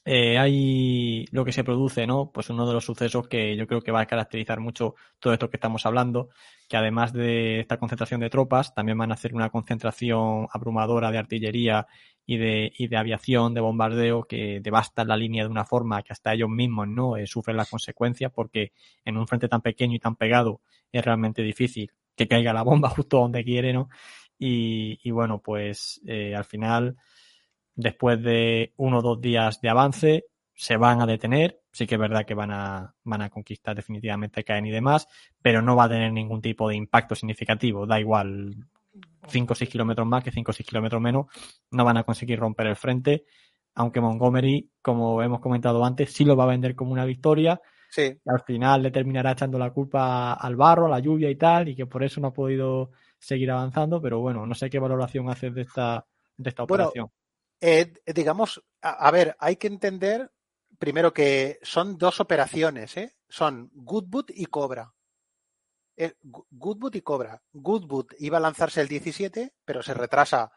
eh, 0.09 0.39
hay 0.39 1.27
lo 1.33 1.45
que 1.45 1.51
se 1.51 1.65
produce, 1.65 2.07
¿no? 2.07 2.31
Pues 2.31 2.49
uno 2.49 2.65
de 2.65 2.73
los 2.73 2.85
sucesos 2.85 3.27
que 3.27 3.57
yo 3.57 3.67
creo 3.67 3.81
que 3.81 3.91
va 3.91 4.03
a 4.03 4.07
caracterizar 4.07 4.61
mucho 4.61 4.95
todo 5.19 5.33
esto 5.33 5.51
que 5.51 5.57
estamos 5.57 5.85
hablando, 5.85 6.29
que 6.69 6.77
además 6.77 7.13
de 7.13 7.59
esta 7.59 7.77
concentración 7.77 8.21
de 8.21 8.31
tropas, 8.31 8.73
también 8.73 8.97
van 8.97 9.11
a 9.11 9.15
hacer 9.15 9.35
una 9.35 9.51
concentración 9.51 10.47
abrumadora 10.53 11.11
de 11.11 11.19
artillería 11.19 11.89
y 12.25 12.37
de, 12.37 12.73
y 12.79 12.87
de 12.87 12.97
aviación, 12.97 13.53
de 13.53 13.61
bombardeo, 13.61 14.29
que 14.29 14.61
devasta 14.61 15.05
la 15.05 15.17
línea 15.17 15.43
de 15.43 15.51
una 15.51 15.65
forma 15.65 16.01
que 16.03 16.13
hasta 16.13 16.33
ellos 16.33 16.51
mismos 16.51 16.87
no 16.87 17.17
eh, 17.17 17.27
sufren 17.27 17.57
las 17.57 17.69
consecuencias, 17.69 18.31
porque 18.33 18.71
en 19.05 19.17
un 19.17 19.27
frente 19.27 19.49
tan 19.49 19.61
pequeño 19.61 19.97
y 19.97 19.99
tan 19.99 20.15
pegado 20.15 20.61
es 20.93 21.05
realmente 21.05 21.43
difícil 21.43 21.91
que 22.15 22.29
caiga 22.29 22.53
la 22.53 22.63
bomba 22.63 22.91
justo 22.91 23.19
donde 23.19 23.43
quiere, 23.43 23.73
¿no? 23.73 23.89
Y, 24.39 25.01
y 25.03 25.11
bueno, 25.11 25.41
pues 25.43 26.01
eh, 26.07 26.37
al 26.37 26.45
final 26.45 26.97
después 27.77 28.21
de 28.23 28.73
uno 28.77 28.99
o 28.99 29.03
dos 29.03 29.21
días 29.21 29.61
de 29.61 29.69
avance, 29.69 30.25
se 30.55 30.77
van 30.77 31.01
a 31.01 31.07
detener. 31.07 31.61
Sí 31.71 31.87
que 31.87 31.95
es 31.97 32.01
verdad 32.01 32.25
que 32.25 32.35
van 32.35 32.51
a, 32.51 32.95
van 33.05 33.23
a 33.23 33.31
conquistar 33.31 33.77
definitivamente 33.77 34.43
Caen 34.43 34.67
y 34.67 34.71
demás, 34.71 35.07
pero 35.43 35.61
no 35.61 35.77
va 35.77 35.85
a 35.85 35.89
tener 35.89 36.11
ningún 36.13 36.41
tipo 36.41 36.69
de 36.69 36.77
impacto 36.77 37.15
significativo. 37.15 37.87
Da 37.87 38.01
igual 38.01 38.57
5 39.29 39.53
o 39.53 39.57
6 39.57 39.71
kilómetros 39.71 40.07
más 40.07 40.25
que 40.25 40.33
5 40.33 40.51
o 40.51 40.55
6 40.55 40.67
kilómetros 40.67 41.01
menos. 41.01 41.27
No 41.71 41.85
van 41.85 41.99
a 41.99 42.05
conseguir 42.05 42.39
romper 42.39 42.67
el 42.69 42.77
frente. 42.77 43.25
Aunque 43.75 44.01
Montgomery, 44.01 44.71
como 44.81 45.23
hemos 45.23 45.41
comentado 45.41 45.85
antes, 45.85 46.11
sí 46.13 46.25
lo 46.25 46.35
va 46.35 46.45
a 46.45 46.49
vender 46.49 46.75
como 46.75 46.93
una 46.93 47.05
victoria. 47.05 47.61
Sí. 47.89 48.19
al 48.27 48.41
final 48.41 48.83
le 48.83 48.91
terminará 48.91 49.31
echando 49.31 49.59
la 49.59 49.71
culpa 49.71 50.35
al 50.35 50.57
barro, 50.57 50.87
a 50.87 50.89
la 50.89 50.99
lluvia 50.99 51.31
y 51.31 51.37
tal, 51.37 51.69
y 51.69 51.77
que 51.77 51.87
por 51.87 52.03
eso 52.03 52.21
no 52.21 52.29
ha 52.29 52.33
podido 52.33 52.91
seguir 53.19 53.51
avanzando. 53.51 54.01
Pero 54.01 54.21
bueno, 54.21 54.47
no 54.47 54.55
sé 54.55 54.71
qué 54.71 54.79
valoración 54.79 55.29
haces 55.29 55.55
de 55.55 55.63
esta, 55.63 56.07
de 56.37 56.49
esta 56.49 56.63
operación. 56.63 57.11
Eh, 57.61 57.93
digamos, 58.07 58.63
a, 58.83 59.11
ver, 59.11 59.37
hay 59.39 59.57
que 59.57 59.67
entender 59.67 60.31
primero 60.79 61.13
que 61.13 61.59
son 61.63 61.97
dos 61.97 62.21
operaciones, 62.21 62.97
¿eh? 62.97 63.17
Son 63.29 63.71
Goodwood 63.73 64.27
y 64.29 64.47
Cobra. 64.47 64.93
Eh, 65.97 66.15
y 66.21 67.01
Cobra. 67.01 67.43
Goodwood 67.53 68.13
iba 68.19 68.37
a 68.39 68.41
lanzarse 68.41 68.81
el 68.83 68.89
17, 68.89 69.55
pero 69.65 69.83
se 69.83 69.95
retrasa 69.95 70.53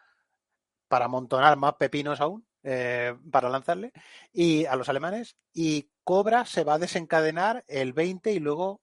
para 0.87 1.05
amontonar 1.05 1.55
más 1.57 1.75
pepinos 1.75 2.19
aún 2.19 2.45
eh, 2.63 3.15
para 3.31 3.47
lanzarle 3.49 3.93
y 4.33 4.65
a 4.65 4.75
los 4.75 4.89
alemanes. 4.89 5.37
Y 5.53 5.89
Cobra 6.03 6.45
se 6.45 6.63
va 6.63 6.73
a 6.73 6.79
desencadenar 6.79 7.63
el 7.67 7.93
20 7.93 8.33
y 8.33 8.39
luego 8.39 8.81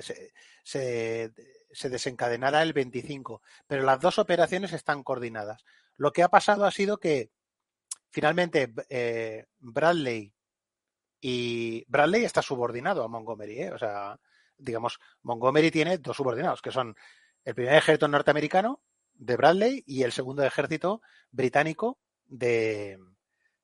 se, 0.00 0.32
se, 0.62 1.32
se 1.70 1.88
desencadenará 1.90 2.62
el 2.62 2.72
25. 2.72 3.42
Pero 3.66 3.82
las 3.82 4.00
dos 4.00 4.18
operaciones 4.18 4.72
están 4.72 5.02
coordinadas. 5.02 5.64
Lo 5.98 6.12
que 6.12 6.22
ha 6.22 6.28
pasado 6.28 6.64
ha 6.64 6.70
sido 6.70 6.98
que 6.98 7.30
finalmente 8.08 8.72
eh, 8.88 9.46
Bradley 9.58 10.32
y 11.20 11.84
Bradley 11.88 12.24
está 12.24 12.40
subordinado 12.40 13.04
a 13.04 13.08
Montgomery, 13.08 13.62
¿eh? 13.62 13.72
o 13.72 13.78
sea, 13.78 14.18
digamos, 14.56 14.98
Montgomery 15.22 15.70
tiene 15.70 15.98
dos 15.98 16.16
subordinados, 16.16 16.62
que 16.62 16.70
son 16.70 16.96
el 17.44 17.54
primer 17.54 17.74
ejército 17.74 18.08
norteamericano 18.08 18.80
de 19.14 19.36
Bradley 19.36 19.82
y 19.86 20.04
el 20.04 20.12
segundo 20.12 20.44
ejército 20.44 21.02
británico 21.30 21.98
de, 22.24 22.98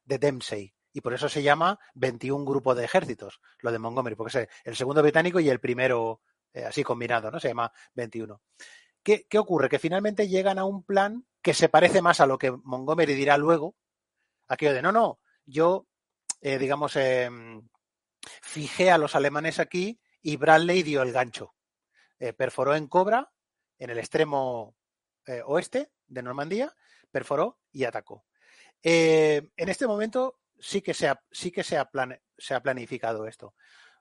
de 0.04 0.18
Dempsey. 0.18 0.74
Y 0.92 1.00
por 1.00 1.14
eso 1.14 1.28
se 1.28 1.42
llama 1.42 1.78
21 1.94 2.44
grupos 2.44 2.76
de 2.76 2.84
ejércitos, 2.84 3.40
lo 3.58 3.72
de 3.72 3.78
Montgomery, 3.78 4.16
porque 4.16 4.38
es 4.38 4.48
el 4.64 4.76
segundo 4.76 5.02
británico 5.02 5.40
y 5.40 5.48
el 5.48 5.60
primero 5.60 6.20
eh, 6.52 6.64
así 6.64 6.84
combinado, 6.84 7.30
¿no? 7.30 7.40
Se 7.40 7.48
llama 7.48 7.72
21. 7.94 8.40
¿Qué, 9.04 9.26
¿Qué 9.28 9.38
ocurre? 9.38 9.68
Que 9.68 9.78
finalmente 9.78 10.26
llegan 10.26 10.58
a 10.58 10.64
un 10.64 10.82
plan 10.82 11.24
que 11.42 11.54
se 11.54 11.68
parece 11.68 12.02
más 12.02 12.20
a 12.20 12.26
lo 12.26 12.38
que 12.38 12.50
Montgomery 12.50 13.14
dirá 13.14 13.36
luego, 13.36 13.76
aquello 14.48 14.72
de 14.72 14.82
no, 14.82 14.92
no, 14.92 15.20
yo, 15.44 15.86
eh, 16.40 16.58
digamos, 16.58 16.96
eh, 16.96 17.30
fijé 18.42 18.90
a 18.90 18.98
los 18.98 19.14
alemanes 19.14 19.58
aquí 19.58 20.00
y 20.22 20.36
Bradley 20.36 20.82
dio 20.82 21.02
el 21.02 21.12
gancho. 21.12 21.54
Eh, 22.18 22.32
perforó 22.32 22.74
en 22.74 22.88
Cobra, 22.88 23.30
en 23.78 23.90
el 23.90 23.98
extremo 23.98 24.74
eh, 25.26 25.42
oeste 25.44 25.92
de 26.06 26.22
Normandía, 26.22 26.74
perforó 27.10 27.60
y 27.70 27.84
atacó. 27.84 28.24
en 28.82 29.68
este 29.68 29.86
momento 29.86 30.40
sí 30.58 30.80
que 30.80 30.94
sí 30.94 31.50
que 31.50 31.60
ha, 31.60 31.90
se 32.38 32.54
ha 32.54 32.62
planificado 32.62 33.26
esto. 33.26 33.54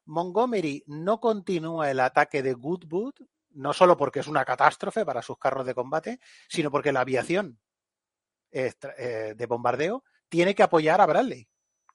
Montgomery 0.06 0.84
no 0.88 1.20
continúa 1.20 1.92
el 1.92 2.00
ataque 2.00 2.42
de 2.42 2.54
Goodwood 2.54 3.16
no 3.54 3.74
solo 3.74 3.98
porque 3.98 4.20
es 4.20 4.28
una 4.28 4.46
catástrofe 4.46 5.06
para 5.06 5.22
sus 5.22 5.38
carros 5.38 5.66
de 5.66 5.76
combate, 5.76 6.20
sino 6.48 6.72
porque 6.72 6.92
la 6.92 7.02
aviación 7.02 7.60
eh, 8.52 9.34
de 9.36 9.46
bombardeo 9.48 10.04
tiene 10.30 10.54
que 10.54 10.62
apoyar 10.62 11.02
a 11.02 11.08
Bradley 11.08 11.48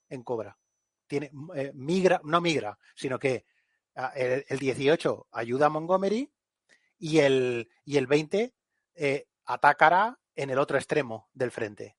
en 0.09 0.25
Cobra. 0.25 0.59
Tiene, 1.07 1.31
eh, 1.55 1.71
migra, 1.73 2.21
no 2.25 2.40
migra, 2.40 2.77
sino 2.97 3.16
que 3.18 3.44
ah, 3.94 4.12
el, 4.16 4.59
18 4.59 5.29
ayuda 5.31 5.66
a 5.66 5.71
Montgomery 5.71 6.33
y 6.99 7.18
el, 7.21 7.71
y 7.85 7.97
el 7.97 8.09
20 8.09 8.55
eh, 8.97 9.27
atacará 9.44 10.18
en 10.35 10.51
el 10.51 10.59
otro 10.59 10.79
extremo 10.79 11.29
del 11.33 11.51
frente, 11.51 11.97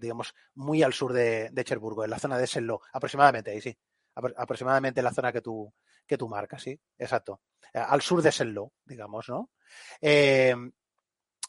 digamos, 0.00 0.34
muy 0.54 0.82
al 0.82 0.94
sur 0.94 1.12
de, 1.12 1.50
Cherburgo, 1.62 2.04
en 2.04 2.10
la 2.10 2.18
zona 2.18 2.38
de 2.38 2.46
Sello, 2.46 2.80
aproximadamente 2.90 3.50
ahí 3.50 3.60
sí, 3.60 3.76
aproximadamente 4.14 5.00
en 5.00 5.04
la 5.04 5.12
zona 5.12 5.30
que 5.30 5.42
tú, 5.42 5.70
que 6.06 6.18
tú 6.18 6.28
marcas, 6.28 6.62
sí, 6.62 6.78
exacto. 6.98 7.40
Eh, 7.72 7.78
al 7.78 8.02
sur 8.02 8.22
de 8.22 8.32
Sello, 8.32 8.72
digamos, 8.84 9.28
¿no? 9.28 9.50
Eh, 10.00 10.54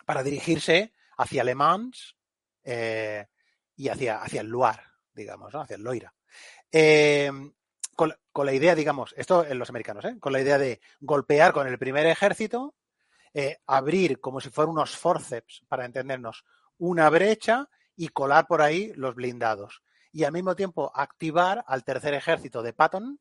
para 0.06 0.24
dirigirse 0.24 0.94
hacia 1.18 1.44
Le 1.44 1.56
Mans 1.56 2.16
eh, 2.64 3.28
y 3.76 3.90
hacia, 3.90 4.22
hacia 4.22 4.42
el 4.42 4.48
Loire, 4.48 4.84
digamos, 5.14 5.54
¿no? 5.54 5.62
Hacia 5.62 5.76
el 5.76 5.84
Loira. 5.84 6.14
Con, 7.96 8.16
con, 8.32 8.46
la 8.46 8.54
idea, 8.54 8.74
digamos, 8.74 9.14
esto 9.18 9.46
en 9.46 9.60
los 9.60 9.70
americanos, 9.70 10.06
¿eh? 10.06 10.18
con 10.20 10.34
la 10.34 10.42
idea 10.42 10.58
de 10.58 10.80
golpear 11.02 11.54
con 11.54 11.68
el 11.68 11.78
primer 11.78 12.08
ejército, 12.08 12.76
abrir 13.68 14.20
como 14.20 14.40
si 14.42 14.50
fueran 14.50 14.72
unos 14.72 14.98
forceps, 14.98 15.64
para 15.68 15.86
entendernos, 15.86 16.46
una 16.78 17.10
brecha 17.10 17.70
y 17.96 18.08
colar 18.10 18.48
por 18.48 18.62
ahí 18.62 18.92
los 18.96 19.16
blindados. 19.16 19.84
Y 20.12 20.24
al 20.24 20.32
mismo 20.32 20.56
tiempo 20.56 20.92
activar 20.96 21.64
al 21.68 21.84
tercer 21.84 22.14
ejército 22.14 22.64
de 22.64 22.74
Patton 22.74 23.20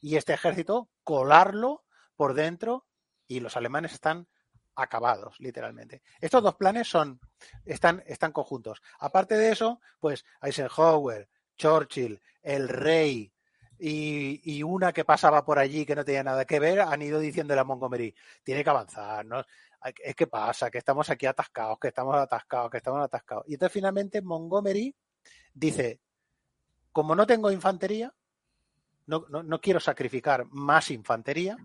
y 0.00 0.16
este 0.16 0.32
ejército 0.32 0.88
colarlo 1.04 1.84
por 2.16 2.34
dentro 2.34 2.86
y 3.26 3.40
los 3.40 3.56
alemanes 3.56 3.92
están 3.92 4.26
acabados, 4.74 5.38
literalmente. 5.38 6.02
Estos 6.20 6.42
dos 6.42 6.56
planes 6.56 6.88
son, 6.88 7.20
están, 7.64 8.02
están 8.06 8.32
conjuntos. 8.32 8.80
Aparte 8.98 9.36
de 9.36 9.50
eso, 9.50 9.80
pues 9.98 10.24
Eisenhower, 10.42 11.28
Churchill, 11.56 12.20
el 12.42 12.68
rey 12.68 13.32
y, 13.78 14.40
y, 14.44 14.62
una 14.62 14.92
que 14.92 15.04
pasaba 15.04 15.44
por 15.44 15.58
allí 15.58 15.86
que 15.86 15.94
no 15.94 16.04
tenía 16.04 16.22
nada 16.22 16.44
que 16.44 16.60
ver, 16.60 16.80
han 16.80 17.00
ido 17.00 17.18
diciéndole 17.18 17.60
a 17.60 17.64
Montgomery, 17.64 18.14
tiene 18.42 18.62
que 18.62 18.70
avanzar, 18.70 19.24
¿no? 19.24 19.42
Es 20.02 20.14
que 20.14 20.26
pasa, 20.26 20.70
que 20.70 20.76
estamos 20.76 21.08
aquí 21.08 21.24
atascados, 21.24 21.78
que 21.78 21.88
estamos 21.88 22.14
atascados, 22.16 22.70
que 22.70 22.76
estamos 22.76 23.02
atascados. 23.02 23.44
Y 23.48 23.54
entonces 23.54 23.72
finalmente 23.72 24.20
Montgomery 24.20 24.94
dice, 25.54 26.00
como 26.92 27.14
no 27.14 27.26
tengo 27.26 27.50
infantería, 27.50 28.12
no, 29.10 29.26
no, 29.28 29.42
no 29.42 29.60
quiero 29.60 29.80
sacrificar 29.80 30.46
más 30.46 30.90
infantería, 30.92 31.56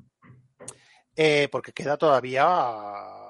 eh, 1.16 1.48
porque 1.52 1.72
queda 1.72 1.96
todavía, 1.96 2.44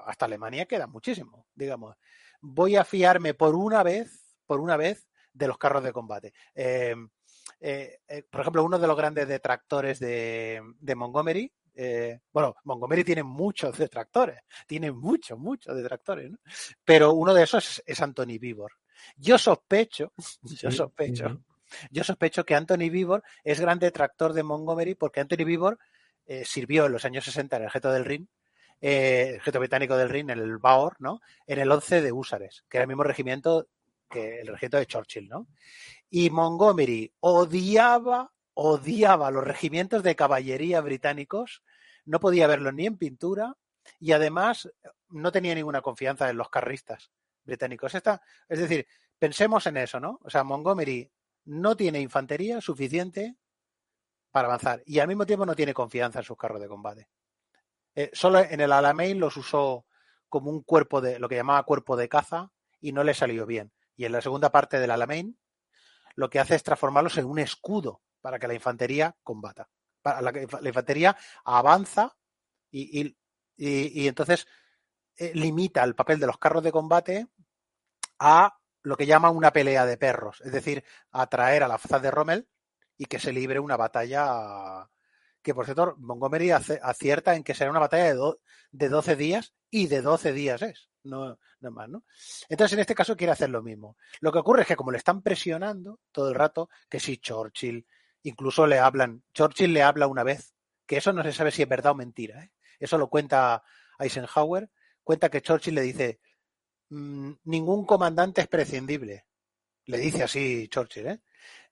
hasta 0.04 0.24
Alemania 0.24 0.66
queda 0.66 0.86
muchísimo, 0.86 1.46
digamos. 1.54 1.96
voy 2.40 2.76
a 2.76 2.84
fiarme 2.84 3.34
por 3.34 3.54
una 3.54 3.82
vez, 3.82 4.38
por 4.46 4.60
una 4.60 4.76
vez, 4.76 5.06
de 5.32 5.48
los 5.48 5.58
carros 5.58 5.84
de 5.84 5.92
combate. 5.92 6.32
Eh, 6.54 6.96
eh, 7.60 7.98
eh, 8.08 8.22
por 8.22 8.40
ejemplo, 8.40 8.64
uno 8.64 8.78
de 8.78 8.86
los 8.86 8.96
grandes 8.96 9.28
detractores 9.28 9.98
de, 9.98 10.62
de 10.80 10.94
Montgomery, 10.94 11.52
eh, 11.74 12.20
bueno, 12.32 12.56
Montgomery 12.64 13.04
tiene 13.04 13.22
muchos 13.22 13.76
detractores, 13.76 14.40
tiene 14.66 14.90
muchos, 14.92 15.38
muchos 15.38 15.76
detractores, 15.76 16.30
¿no? 16.30 16.38
pero 16.84 17.12
uno 17.12 17.34
de 17.34 17.42
esos 17.42 17.68
es, 17.68 17.82
es 17.86 18.00
Anthony 18.00 18.38
Vivor. 18.40 18.72
Yo 19.16 19.36
sospecho, 19.36 20.12
yo 20.42 20.70
sospecho. 20.70 21.42
Yo 21.90 22.04
sospecho 22.04 22.44
que 22.44 22.54
Anthony 22.54 22.90
Vivor 22.90 23.22
es 23.44 23.60
gran 23.60 23.78
detractor 23.78 24.32
de 24.32 24.42
Montgomery 24.42 24.94
porque 24.94 25.20
Anthony 25.20 25.44
Vivor 25.44 25.78
eh, 26.26 26.44
sirvió 26.44 26.86
en 26.86 26.92
los 26.92 27.04
años 27.04 27.24
60 27.24 27.56
en 27.56 27.62
el 27.62 27.68
Ejército 27.68 27.92
del 27.92 28.04
Rin, 28.04 28.28
eh, 28.80 29.26
el 29.28 29.34
Ejército 29.36 29.60
Británico 29.60 29.96
del 29.96 30.08
Rin, 30.08 30.30
en 30.30 30.38
el 30.38 30.58
Baor, 30.58 30.96
¿no? 30.98 31.20
En 31.46 31.58
el 31.58 31.70
11 31.70 32.02
de 32.02 32.12
Húsares, 32.12 32.64
que 32.68 32.78
era 32.78 32.82
el 32.82 32.88
mismo 32.88 33.04
regimiento 33.04 33.68
que 34.10 34.40
el 34.40 34.48
regimiento 34.48 34.78
de 34.78 34.86
Churchill, 34.86 35.28
¿no? 35.28 35.46
Y 36.10 36.30
Montgomery 36.30 37.12
odiaba, 37.20 38.32
odiaba 38.54 39.30
los 39.30 39.44
regimientos 39.44 40.02
de 40.02 40.16
caballería 40.16 40.80
británicos, 40.80 41.62
no 42.04 42.20
podía 42.20 42.46
verlos 42.46 42.74
ni 42.74 42.86
en 42.86 42.96
pintura 42.96 43.54
y 44.00 44.12
además 44.12 44.70
no 45.10 45.32
tenía 45.32 45.54
ninguna 45.54 45.80
confianza 45.80 46.28
en 46.30 46.36
los 46.36 46.50
carristas 46.50 47.10
británicos. 47.44 47.94
Es 47.94 48.58
decir, 48.58 48.86
pensemos 49.18 49.66
en 49.66 49.76
eso, 49.78 50.00
¿no? 50.00 50.20
O 50.22 50.30
sea, 50.30 50.44
Montgomery 50.44 51.10
no 51.46 51.76
tiene 51.76 52.00
infantería 52.00 52.60
suficiente 52.60 53.36
para 54.30 54.48
avanzar 54.48 54.82
y 54.84 54.98
al 54.98 55.08
mismo 55.08 55.26
tiempo 55.26 55.46
no 55.46 55.54
tiene 55.54 55.74
confianza 55.74 56.18
en 56.20 56.24
sus 56.24 56.36
carros 56.36 56.60
de 56.60 56.68
combate. 56.68 57.08
Eh, 57.94 58.10
solo 58.12 58.40
en 58.40 58.60
el 58.60 58.72
Alamein 58.72 59.18
los 59.18 59.36
usó 59.36 59.86
como 60.28 60.50
un 60.50 60.62
cuerpo 60.62 61.00
de 61.00 61.18
lo 61.18 61.28
que 61.28 61.36
llamaba 61.36 61.62
cuerpo 61.62 61.96
de 61.96 62.08
caza 62.08 62.52
y 62.80 62.92
no 62.92 63.02
le 63.02 63.14
salió 63.14 63.46
bien. 63.46 63.72
Y 63.96 64.04
en 64.04 64.12
la 64.12 64.20
segunda 64.20 64.50
parte 64.50 64.78
del 64.78 64.90
Alamein 64.90 65.38
lo 66.14 66.28
que 66.28 66.40
hace 66.40 66.54
es 66.54 66.62
transformarlos 66.62 67.16
en 67.18 67.26
un 67.26 67.38
escudo 67.38 68.02
para 68.20 68.38
que 68.38 68.48
la 68.48 68.54
infantería 68.54 69.16
combata. 69.22 69.68
Para 70.02 70.20
la, 70.20 70.32
la 70.32 70.68
infantería 70.68 71.16
avanza 71.44 72.16
y 72.70 73.14
entonces 74.06 74.46
eh, 75.18 75.32
limita 75.34 75.82
el 75.82 75.94
papel 75.94 76.20
de 76.20 76.26
los 76.26 76.36
carros 76.36 76.62
de 76.62 76.72
combate 76.72 77.28
a 78.18 78.58
lo 78.86 78.96
que 78.96 79.06
llama 79.06 79.30
una 79.30 79.52
pelea 79.52 79.84
de 79.84 79.96
perros, 79.96 80.40
es 80.42 80.52
decir, 80.52 80.84
atraer 81.10 81.64
a 81.64 81.68
la 81.68 81.76
faz 81.76 82.00
de 82.00 82.12
Rommel 82.12 82.48
y 82.96 83.06
que 83.06 83.18
se 83.18 83.32
libre 83.32 83.58
una 83.58 83.76
batalla 83.76 84.88
que, 85.42 85.54
por 85.56 85.64
cierto, 85.64 85.96
Montgomery 85.98 86.52
hace, 86.52 86.78
acierta 86.80 87.34
en 87.34 87.42
que 87.42 87.52
será 87.52 87.72
una 87.72 87.80
batalla 87.80 88.04
de, 88.04 88.14
do, 88.14 88.40
de 88.70 88.88
12 88.88 89.16
días 89.16 89.54
y 89.70 89.88
de 89.88 90.02
12 90.02 90.32
días 90.32 90.62
es, 90.62 90.88
no, 91.02 91.36
no 91.58 91.70
más, 91.72 91.88
¿no? 91.88 92.04
Entonces, 92.48 92.74
en 92.74 92.78
este 92.78 92.94
caso 92.94 93.16
quiere 93.16 93.32
hacer 93.32 93.50
lo 93.50 93.60
mismo. 93.60 93.96
Lo 94.20 94.30
que 94.30 94.38
ocurre 94.38 94.62
es 94.62 94.68
que 94.68 94.76
como 94.76 94.92
le 94.92 94.98
están 94.98 95.20
presionando 95.20 95.98
todo 96.12 96.28
el 96.28 96.36
rato, 96.36 96.68
que 96.88 97.00
si 97.00 97.18
Churchill, 97.18 97.84
incluso 98.22 98.68
le 98.68 98.78
hablan, 98.78 99.24
Churchill 99.34 99.72
le 99.72 99.82
habla 99.82 100.06
una 100.06 100.22
vez, 100.22 100.54
que 100.86 100.98
eso 100.98 101.12
no 101.12 101.24
se 101.24 101.32
sabe 101.32 101.50
si 101.50 101.62
es 101.62 101.68
verdad 101.68 101.90
o 101.90 101.96
mentira, 101.96 102.40
¿eh? 102.40 102.52
eso 102.78 102.98
lo 102.98 103.08
cuenta 103.08 103.64
Eisenhower, 103.98 104.70
cuenta 105.02 105.28
que 105.28 105.42
Churchill 105.42 105.74
le 105.74 105.82
dice, 105.82 106.20
ningún 106.90 107.84
comandante 107.84 108.40
es 108.42 108.48
prescindible, 108.48 109.26
le 109.86 109.98
dice 109.98 110.22
así 110.24 110.68
Churchill, 110.68 111.06
¿eh? 111.06 111.20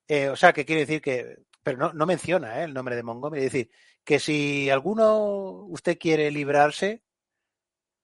Eh, 0.06 0.28
o 0.28 0.36
sea, 0.36 0.52
que 0.52 0.64
quiere 0.64 0.82
decir 0.82 1.00
que, 1.00 1.44
pero 1.62 1.78
no, 1.78 1.92
no 1.92 2.06
menciona 2.06 2.60
¿eh? 2.60 2.64
el 2.64 2.74
nombre 2.74 2.96
de 2.96 3.02
Montgomery, 3.02 3.44
es 3.44 3.52
decir, 3.52 3.70
que 4.04 4.18
si 4.18 4.68
alguno 4.70 5.64
usted 5.68 5.98
quiere 5.98 6.30
librarse, 6.30 7.02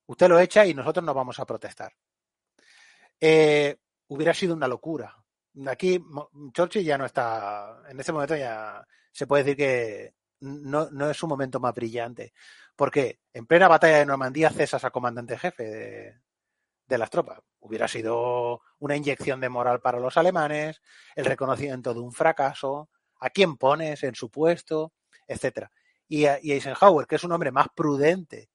usted 0.07 0.29
lo 0.29 0.41
echa 0.41 0.67
y 0.67 0.75
nosotros 0.75 1.05
no 1.05 1.15
vamos 1.15 1.39
a 1.39 1.45
protestar. 1.45 1.93
Eh, 3.21 3.77
hubiera 4.09 4.33
sido 4.33 4.55
una 4.55 4.67
locura. 4.67 5.15
Aquí 5.67 6.03
Churchill 6.55 6.85
ya 6.85 6.97
no 6.97 7.05
está, 7.05 7.83
en 7.89 8.01
este 8.01 8.13
momento 8.13 8.37
ya 8.37 8.87
se 9.13 9.27
puede 9.27 9.45
decir 9.45 9.57
que 9.57 10.15
no, 10.41 10.89
no 10.91 11.11
es 11.11 11.17
su 11.17 11.27
momento 11.27 11.61
más 11.61 11.75
brillante, 11.75 12.33
porque 12.75 13.21
en 13.33 13.47
plena 13.47 13.69
batalla 13.69 13.99
de 13.99 14.07
Normandía 14.07 14.51
cesas 14.51 14.85
a 14.85 14.91
comandante 14.91 15.37
jefe 15.37 15.65
de, 15.65 16.21
de 16.91 16.99
las 16.99 17.09
tropas. 17.09 17.39
Hubiera 17.61 17.87
sido 17.87 18.61
una 18.81 18.97
inyección 18.97 19.41
de 19.41 19.49
moral 19.49 19.81
para 19.81 20.01
los 20.01 20.17
alemanes, 20.17 20.83
el 21.15 21.25
reconocimiento 21.25 21.95
de 21.95 22.01
un 22.01 22.13
fracaso, 22.13 22.91
a 23.21 23.31
quién 23.31 23.57
pones 23.57 24.03
en 24.03 24.17
su 24.17 24.29
puesto, 24.29 24.93
etcétera. 25.27 25.71
Y, 26.09 26.27
Eisenhower, 26.27 27.07
que 27.07 27.15
es 27.15 27.25
un 27.25 27.31
hombre 27.31 27.53
más 27.53 27.69
prudente 27.75 28.51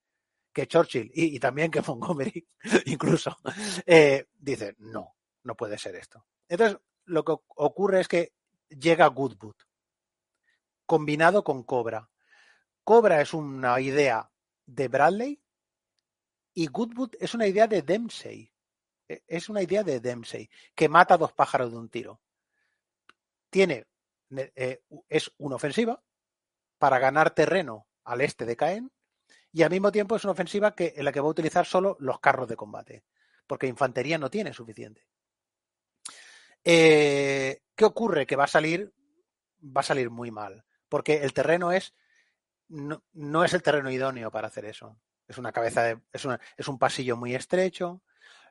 que 0.52 0.68
Churchill 0.68 1.10
y, 1.14 1.36
y 1.36 1.40
también 1.40 1.72
que 1.72 1.82
Montgomery, 1.88 2.46
incluso, 2.86 3.38
eh, 3.86 4.26
dice, 4.38 4.76
no, 4.80 5.16
no 5.44 5.56
puede 5.56 5.78
ser 5.78 5.96
esto. 5.96 6.26
Entonces, 6.50 6.78
lo 7.06 7.24
que 7.24 7.36
ocurre 7.56 8.02
es 8.02 8.10
que 8.10 8.34
llega 8.68 9.08
Goodwood, 9.08 9.56
combinado 10.86 11.46
con 11.46 11.64
Cobra. 11.64 12.10
Cobra 12.84 13.22
es 13.22 13.34
una 13.34 13.80
idea 13.80 14.30
de 14.66 14.90
Bradley 14.90 15.42
y 16.56 16.68
Goodwood 16.68 17.12
es 17.20 17.36
una 17.36 17.46
idea 17.46 17.68
de 17.68 17.82
Dempsey. 17.82 18.52
Es 19.28 19.50
una 19.50 19.62
idea 19.62 19.84
de 19.84 20.00
Dempsey, 20.00 20.50
que 20.74 20.90
mata 20.90 21.14
a 21.14 21.18
dos 21.18 21.34
pájaros 21.34 21.72
de 21.72 21.78
un 21.78 21.90
tiro. 21.90 22.22
Tiene, 23.52 23.86
eh, 24.32 24.82
es 25.08 25.32
una 25.38 25.58
ofensiva 25.58 26.02
para 26.80 26.98
ganar 26.98 27.36
terreno 27.36 27.88
al 28.06 28.22
este 28.22 28.46
de 28.46 28.56
Caen 28.56 28.92
y 29.52 29.62
al 29.62 29.70
mismo 29.70 29.92
tiempo 29.92 30.16
es 30.16 30.24
una 30.24 30.32
ofensiva 30.32 30.74
que, 30.74 30.94
en 30.96 31.06
la 31.06 31.12
que 31.12 31.20
va 31.20 31.28
a 31.28 31.32
utilizar 31.32 31.66
solo 31.66 31.98
los 32.00 32.20
carros 32.20 32.48
de 32.48 32.56
combate, 32.56 33.04
porque 33.46 33.68
infantería 33.68 34.18
no 34.18 34.32
tiene 34.32 34.54
suficiente. 34.54 35.08
Eh, 36.64 37.62
¿Qué 37.76 37.86
ocurre? 37.86 38.26
Que 38.26 38.36
va 38.36 38.46
a 38.46 38.48
salir, 38.48 38.92
va 39.62 39.82
a 39.82 39.84
salir 39.84 40.10
muy 40.10 40.32
mal, 40.32 40.66
porque 40.90 41.18
el 41.18 41.34
terreno 41.34 41.72
es, 41.72 41.94
no, 42.70 43.04
no 43.14 43.44
es 43.44 43.54
el 43.54 43.62
terreno 43.62 43.92
idóneo 43.92 44.32
para 44.32 44.48
hacer 44.48 44.66
eso. 44.66 44.98
Es 45.28 45.38
una 45.38 45.52
cabeza 45.52 45.84
de, 45.84 46.00
es, 46.12 46.26
una, 46.26 46.40
es 46.58 46.68
un 46.68 46.78
pasillo 46.78 47.18
muy 47.18 47.36
estrecho. 47.36 48.02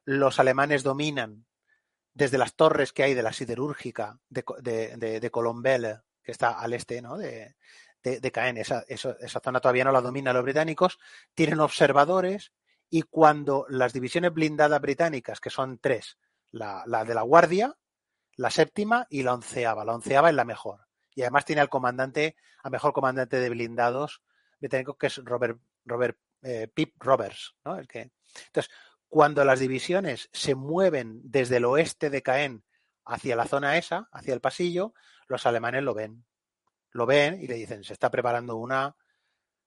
Los 0.04 0.38
alemanes 0.38 0.82
dominan 0.82 1.46
desde 2.12 2.38
las 2.38 2.54
torres 2.54 2.92
que 2.92 3.02
hay 3.02 3.14
de 3.14 3.22
la 3.22 3.32
siderúrgica 3.32 4.18
de, 4.28 4.44
de, 4.60 4.96
de, 4.96 5.20
de 5.20 5.30
Colombelle, 5.30 6.00
que 6.22 6.32
está 6.32 6.58
al 6.58 6.72
este 6.72 7.02
¿no? 7.02 7.16
de, 7.16 7.56
de, 8.02 8.32
Caen. 8.32 8.56
Esa, 8.56 8.84
esa, 8.88 9.16
esa, 9.20 9.40
zona 9.40 9.60
todavía 9.60 9.84
no 9.84 9.92
la 9.92 10.00
dominan 10.00 10.34
los 10.34 10.44
británicos. 10.44 10.98
Tienen 11.34 11.60
observadores 11.60 12.52
y 12.90 13.02
cuando 13.02 13.66
las 13.68 13.92
divisiones 13.92 14.32
blindadas 14.32 14.80
británicas, 14.80 15.40
que 15.40 15.50
son 15.50 15.78
tres, 15.78 16.18
la, 16.50 16.84
la 16.87 17.04
de 17.04 17.14
la 17.14 17.22
Guardia, 17.22 17.76
la 18.37 18.50
séptima 18.50 19.06
y 19.10 19.22
la 19.22 19.34
onceava. 19.34 19.84
La 19.84 19.94
onceava 19.94 20.30
es 20.30 20.37
la 20.37 20.44
mejor. 20.44 20.87
Y 21.14 21.22
además 21.22 21.44
tiene 21.44 21.60
al 21.60 21.68
comandante, 21.68 22.37
al 22.62 22.70
mejor 22.70 22.92
comandante 22.92 23.38
de 23.38 23.50
blindados 23.50 24.22
británico, 24.60 24.96
que 24.96 25.08
es 25.08 25.16
Robert, 25.24 25.60
Robert 25.84 26.18
eh, 26.44 26.68
Pip 26.72 26.94
Roberts, 27.02 27.57
¿no? 27.64 27.76
El 27.76 27.88
que... 27.88 28.12
Entonces, 28.46 28.70
cuando 29.09 29.44
las 29.44 29.61
divisiones 29.61 30.28
se 30.33 30.54
mueven 30.54 31.20
desde 31.24 31.57
el 31.57 31.64
oeste 31.64 32.11
de 32.11 32.22
Caen 32.22 32.64
hacia 33.04 33.37
la 33.37 33.46
zona 33.46 33.76
esa, 33.76 34.09
hacia 34.12 34.35
el 34.35 34.40
pasillo, 34.40 34.94
los 35.26 35.46
alemanes 35.46 35.83
lo 35.83 35.94
ven. 35.94 36.24
Lo 36.90 37.07
ven 37.07 37.40
y 37.40 37.46
le 37.46 37.54
dicen, 37.54 37.85
se 37.85 37.92
está 37.92 38.11
preparando 38.11 38.57
una 38.57 38.96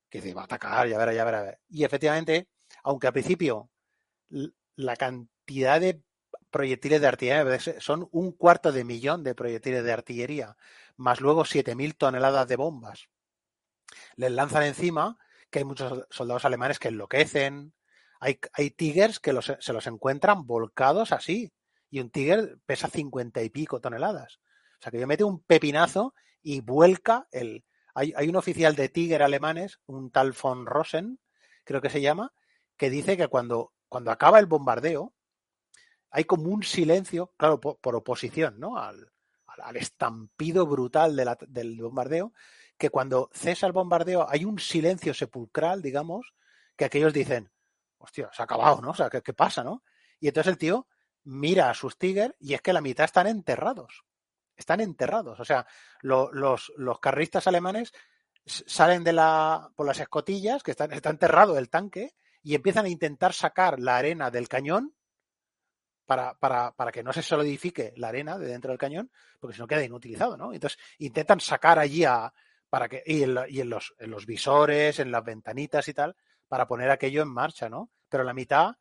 que 0.10 0.22
se 0.22 0.34
va 0.34 0.42
a 0.42 0.46
atacar, 0.46 0.88
ya 0.88 0.98
verá, 0.98 1.14
ya 1.14 1.26
verá. 1.26 1.60
Y 1.70 1.84
efectivamente, 1.84 2.48
aunque 2.84 3.08
al 3.08 3.14
principio 3.14 3.70
la 4.76 4.96
cantidad 4.96 5.82
de 5.82 6.02
proyectiles 6.50 7.02
de 7.02 7.08
artillería 7.08 7.60
son 7.80 8.08
un 8.12 8.32
cuarto 8.32 8.72
de 8.72 8.84
millón 8.84 9.24
de 9.24 9.36
proyectiles 9.36 9.84
de 9.84 9.94
artillería, 9.94 10.58
más 10.96 11.22
luego 11.22 11.44
7.000 11.44 11.96
toneladas 11.98 12.48
de 12.48 12.56
bombas, 12.56 13.10
les 14.16 14.32
lanzan 14.32 14.64
encima 14.64 15.18
que 15.50 15.60
hay 15.60 15.66
muchos 15.66 16.06
soldados 16.10 16.46
alemanes 16.46 16.80
que 16.80 16.90
enloquecen, 16.90 17.74
hay, 18.20 18.40
hay 18.54 18.72
tigers 18.72 19.20
que 19.20 19.34
los, 19.34 19.54
se 19.60 19.74
los 19.74 19.88
encuentran 19.88 20.46
volcados 20.46 21.12
así, 21.12 21.54
y 21.90 22.00
un 22.00 22.10
tiger 22.10 22.60
pesa 22.66 22.90
cincuenta 22.90 23.42
y 23.44 23.50
pico 23.50 23.80
toneladas. 23.80 24.40
O 24.80 24.84
sea 24.84 24.92
que 24.92 25.00
yo 25.00 25.08
mete 25.08 25.24
un 25.24 25.42
pepinazo 25.44 26.14
y 26.42 26.62
vuelca 26.62 27.28
el. 27.32 27.64
Hay, 27.94 28.14
hay, 28.16 28.30
un 28.30 28.36
oficial 28.36 28.76
de 28.76 28.90
Tiger 28.90 29.24
alemanes, 29.24 29.80
un 29.88 30.12
tal 30.12 30.36
von 30.40 30.68
Rosen, 30.68 31.20
creo 31.64 31.82
que 31.82 31.90
se 31.90 32.02
llama, 32.02 32.32
que 32.78 32.92
dice 32.92 33.18
que 33.18 33.28
cuando, 33.28 33.74
cuando 33.90 34.12
acaba 34.12 34.38
el 34.38 34.46
bombardeo, 34.46 35.16
hay 36.12 36.26
como 36.26 36.50
un 36.50 36.64
silencio, 36.64 37.34
claro, 37.38 37.60
por, 37.60 37.96
oposición, 37.96 38.60
¿no? 38.60 38.78
Al, 38.78 39.12
al, 39.48 39.76
estampido 39.78 40.68
brutal 40.68 41.16
del 41.48 41.82
bombardeo, 41.82 42.34
que 42.78 42.90
cuando 42.90 43.30
cesa 43.34 43.66
el 43.66 43.74
bombardeo 43.74 44.28
hay 44.30 44.46
un 44.46 44.60
silencio 44.60 45.14
sepulcral, 45.14 45.82
digamos, 45.82 46.34
que 46.76 46.86
aquellos 46.86 47.14
dicen, 47.14 47.52
hostia, 47.98 48.30
se 48.32 48.42
ha 48.42 48.46
acabado, 48.46 48.82
¿no? 48.82 48.92
O 48.92 48.94
sea, 48.94 49.10
¿qué, 49.10 49.34
pasa, 49.34 49.64
no? 49.64 49.84
Y 50.20 50.28
entonces 50.28 50.52
el 50.52 50.58
tío 50.58 50.88
mira 51.24 51.70
a 51.70 51.74
sus 51.74 51.98
Tiger 51.98 52.36
y 52.40 52.54
es 52.54 52.62
que 52.62 52.74
la 52.74 52.82
mitad 52.82 53.06
están 53.06 53.28
enterrados. 53.28 54.06
Están 54.56 54.80
enterrados. 54.80 55.40
O 55.40 55.46
sea, 55.46 55.66
lo, 56.02 56.32
los, 56.32 56.72
los 56.78 57.00
carristas 57.00 57.48
alemanes 57.48 57.94
salen 58.46 59.04
de 59.04 59.14
la, 59.14 59.70
por 59.76 59.86
las 59.86 60.00
escotillas, 60.00 60.64
que 60.64 60.72
están, 60.72 60.94
está 60.94 61.10
enterrado 61.10 61.58
el 61.58 61.70
tanque, 61.70 62.14
y 62.44 62.56
empiezan 62.56 62.86
a 62.86 62.90
intentar 62.90 63.34
sacar 63.34 63.80
la 63.80 63.98
arena 63.98 64.32
del 64.32 64.48
cañón 64.48 64.96
para, 66.06 66.36
para, 66.36 66.72
para, 66.72 66.92
que 66.92 67.04
no 67.04 67.12
se 67.12 67.22
solidifique 67.22 67.94
la 67.98 68.08
arena 68.08 68.38
de 68.38 68.48
dentro 68.48 68.72
del 68.72 68.80
cañón, 68.80 69.12
porque 69.40 69.56
si 69.56 69.62
no 69.62 69.68
queda 69.68 69.84
inutilizado, 69.84 70.38
¿no? 70.38 70.54
Entonces 70.54 70.80
intentan 71.00 71.42
sacar 71.42 71.78
allí 71.78 72.06
a, 72.06 72.34
para 72.70 72.90
que, 72.90 73.04
y, 73.06 73.24
en, 73.24 73.38
y 73.50 73.62
en, 73.62 73.70
los, 73.70 73.94
en 74.00 74.12
los 74.12 74.26
visores, 74.26 75.00
en 75.00 75.12
las 75.12 75.24
ventanitas 75.24 75.88
y 75.88 75.94
tal, 75.94 76.16
para 76.48 76.68
poner 76.68 76.90
aquello 76.90 77.22
en 77.22 77.30
marcha, 77.30 77.70
¿no? 77.70 77.92
Pero 78.10 78.24
la 78.24 78.34
mitad 78.34 78.76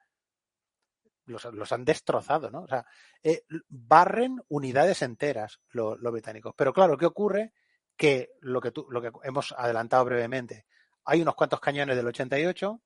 los, 1.27 1.45
los 1.47 1.73
han 1.73 1.85
destrozado, 1.85 2.51
¿no? 2.51 2.63
O 2.63 2.69
sea, 2.69 2.87
eh, 3.23 3.45
barren 3.69 4.41
unidades 4.49 5.03
enteras 5.03 5.61
los, 5.71 5.99
los 5.99 6.13
británicos. 6.13 6.55
Pero 6.57 6.73
claro, 6.73 6.97
¿qué 6.97 7.07
ocurre? 7.07 7.53
Que 7.97 8.33
lo 8.41 8.61
que, 8.61 8.71
tú, 8.71 8.87
lo 8.91 9.01
que 9.01 9.11
hemos 9.25 9.53
adelantado 9.57 10.05
brevemente, 10.05 10.67
hay 11.05 11.23
unos 11.23 11.35
cuantos 11.35 11.61
cañones 11.61 11.97
del 11.97 12.07
88, 12.07 12.81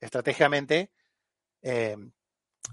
estratégicamente 0.00 0.92
eh, 1.62 1.96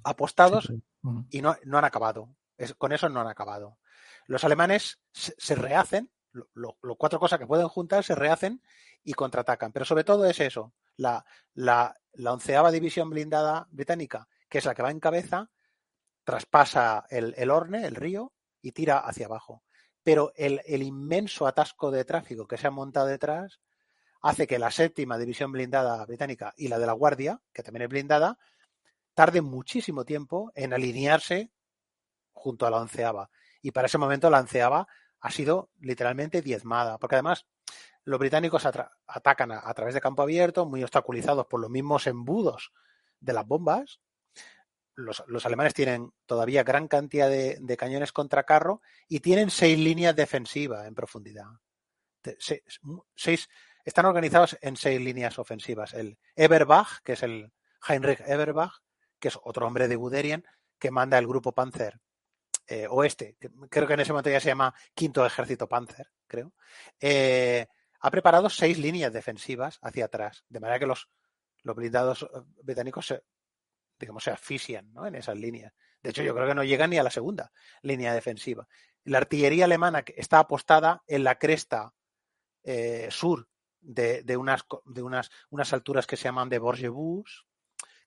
apostados 0.03 0.65
sí, 0.65 0.75
sí. 0.75 0.83
Uh 1.03 1.11
-huh. 1.11 1.27
y 1.29 1.41
no, 1.41 1.55
no, 1.65 1.77
han 1.77 1.85
acabado. 1.85 2.35
Es, 2.57 2.73
con 2.75 2.91
eso 2.91 3.09
no 3.09 3.21
han 3.21 3.27
acabado. 3.27 3.79
Los 4.25 4.43
alemanes 4.43 4.99
se, 5.11 5.33
se 5.37 5.55
rehacen, 5.55 6.09
lo, 6.33 6.47
lo, 6.53 6.77
lo, 6.81 6.95
cuatro 6.95 7.19
cosas 7.19 7.39
que 7.39 7.47
pueden 7.47 7.67
juntar 7.67 8.03
se 8.03 8.15
rehacen 8.15 8.61
y 9.03 9.13
contraatacan. 9.13 9.71
Pero 9.71 9.85
sobre 9.85 10.03
todo 10.03 10.25
es 10.25 10.39
eso, 10.39 10.73
la, 10.97 11.25
la, 11.53 11.95
onceava 12.25 12.71
división 12.71 13.09
blindada 13.09 13.67
británica, 13.71 14.27
que 14.49 14.57
es 14.57 14.65
la 14.65 14.75
que 14.75 14.83
va 14.83 14.91
en 14.91 14.99
cabeza, 14.99 15.49
traspasa 16.23 17.05
el, 17.09 17.33
el 17.37 17.51
Orne, 17.51 17.85
el 17.85 17.95
río, 17.95 18.33
y 18.61 18.71
tira 18.71 18.99
hacia 18.99 19.27
abajo. 19.27 19.63
Pero 20.03 20.33
el, 20.35 20.61
el, 20.65 20.83
inmenso 20.83 21.47
atasco 21.47 21.91
de 21.91 22.05
tráfico 22.05 22.47
que 22.47 22.57
se 22.57 22.67
ha 22.67 22.71
montado 22.71 23.07
detrás 23.07 23.59
hace 24.21 24.47
que 24.47 24.59
la 24.59 24.71
séptima 24.71 25.17
división 25.17 25.51
blindada 25.51 26.05
británica 26.05 26.53
y 26.57 26.67
la 26.67 26.79
de 26.79 26.85
la 26.85 26.93
Guardia, 26.93 27.41
que 27.53 27.63
también 27.63 27.83
es 27.83 27.89
blindada, 27.89 28.37
tarde 29.13 29.41
muchísimo 29.41 30.05
tiempo 30.05 30.51
en 30.55 30.73
alinearse 30.73 31.51
junto 32.31 32.65
a 32.65 32.69
la 32.69 32.81
onceava. 32.81 33.29
Y 33.61 33.71
para 33.71 33.87
ese 33.87 33.97
momento 33.97 34.29
la 34.29 34.39
onceava 34.39 34.87
ha 35.23 35.31
sido 35.31 35.69
literalmente 35.79 36.41
diezmada, 36.41 36.99
porque 36.99 37.15
además 37.15 37.47
los 38.03 38.19
británicos 38.19 38.65
atacan 38.65 39.53
a, 39.53 39.73
través 39.73 39.93
de 39.93 40.01
campo 40.01 40.21
abierto, 40.21 40.65
muy 40.65 40.83
obstaculizados 40.83 41.47
por 41.47 41.61
los 41.61 41.69
mismos 41.69 42.07
embudos 42.07 42.73
de 43.21 43.31
las 43.31 43.47
bombas. 43.47 44.01
Los, 44.95 45.23
alemanes 45.45 45.73
tienen 45.73 46.11
todavía 46.25 46.63
gran 46.63 46.89
cantidad 46.89 47.29
de, 47.29 47.77
cañones 47.77 48.11
contra 48.11 48.43
carro 48.43 48.81
y 49.07 49.21
tienen 49.21 49.49
seis 49.49 49.79
líneas 49.79 50.13
defensivas 50.13 50.85
en 50.85 50.93
profundidad. 50.93 51.45
Seis, 53.15 53.49
están 53.85 54.05
organizados 54.05 54.57
en 54.61 54.75
seis 54.75 54.99
líneas 54.99 55.39
ofensivas. 55.39 55.93
El 55.93 56.17
Eberbach, 56.35 57.01
que 57.01 57.13
es 57.13 57.23
el 57.23 57.53
Heinrich 57.87 58.19
Eberbach, 58.27 58.81
que 59.19 59.29
es 59.29 59.39
otro 59.41 59.65
hombre 59.65 59.87
de 59.87 59.95
Guderian, 59.95 60.43
que 60.77 60.91
manda 60.91 61.17
el 61.17 61.27
grupo 61.27 61.53
Panzer 61.53 62.02
eh, 62.67 62.87
oeste, 62.89 63.37
creo 63.69 63.87
que 63.87 63.93
en 63.93 63.99
ese 63.99 64.13
momento 64.13 64.29
ya 64.29 64.39
se 64.39 64.47
llama 64.47 64.73
Quinto 64.93 65.25
Ejército 65.25 65.67
Panzer, 65.67 66.09
creo, 66.27 66.53
eh, 66.99 67.67
ha 67.99 68.11
preparado 68.11 68.49
seis 68.49 68.77
líneas 68.77 69.11
defensivas 69.11 69.79
hacia 69.81 70.05
atrás, 70.05 70.45
de 70.47 70.59
manera 70.59 70.79
que 70.79 70.85
los, 70.85 71.09
los 71.63 71.75
blindados 71.75 72.23
eh, 72.23 72.27
británicos 72.63 73.07
se, 73.07 73.23
digamos, 73.99 74.23
se 74.23 74.31
asfixian 74.31 74.93
¿no? 74.93 75.05
en 75.05 75.15
esas 75.15 75.37
líneas. 75.37 75.73
De 76.01 76.09
hecho, 76.09 76.23
yo 76.23 76.33
creo 76.33 76.47
que 76.47 76.55
no 76.55 76.63
llegan 76.63 76.89
ni 76.89 76.97
a 76.97 77.03
la 77.03 77.11
segunda 77.11 77.51
línea 77.81 78.13
defensiva. 78.13 78.67
La 79.03 79.17
artillería 79.19 79.65
alemana 79.65 80.03
está 80.15 80.39
apostada 80.39 81.03
en 81.07 81.23
la 81.23 81.35
cresta 81.35 81.93
sur 83.09 83.47
de, 83.79 84.23
de, 84.23 84.37
unas, 84.37 84.65
de 84.85 85.01
unas, 85.01 85.29
unas 85.49 85.73
alturas 85.73 86.07
que 86.07 86.17
se 86.17 86.23
llaman 86.23 86.49
de 86.49 86.59
Borgebus, 86.59 87.45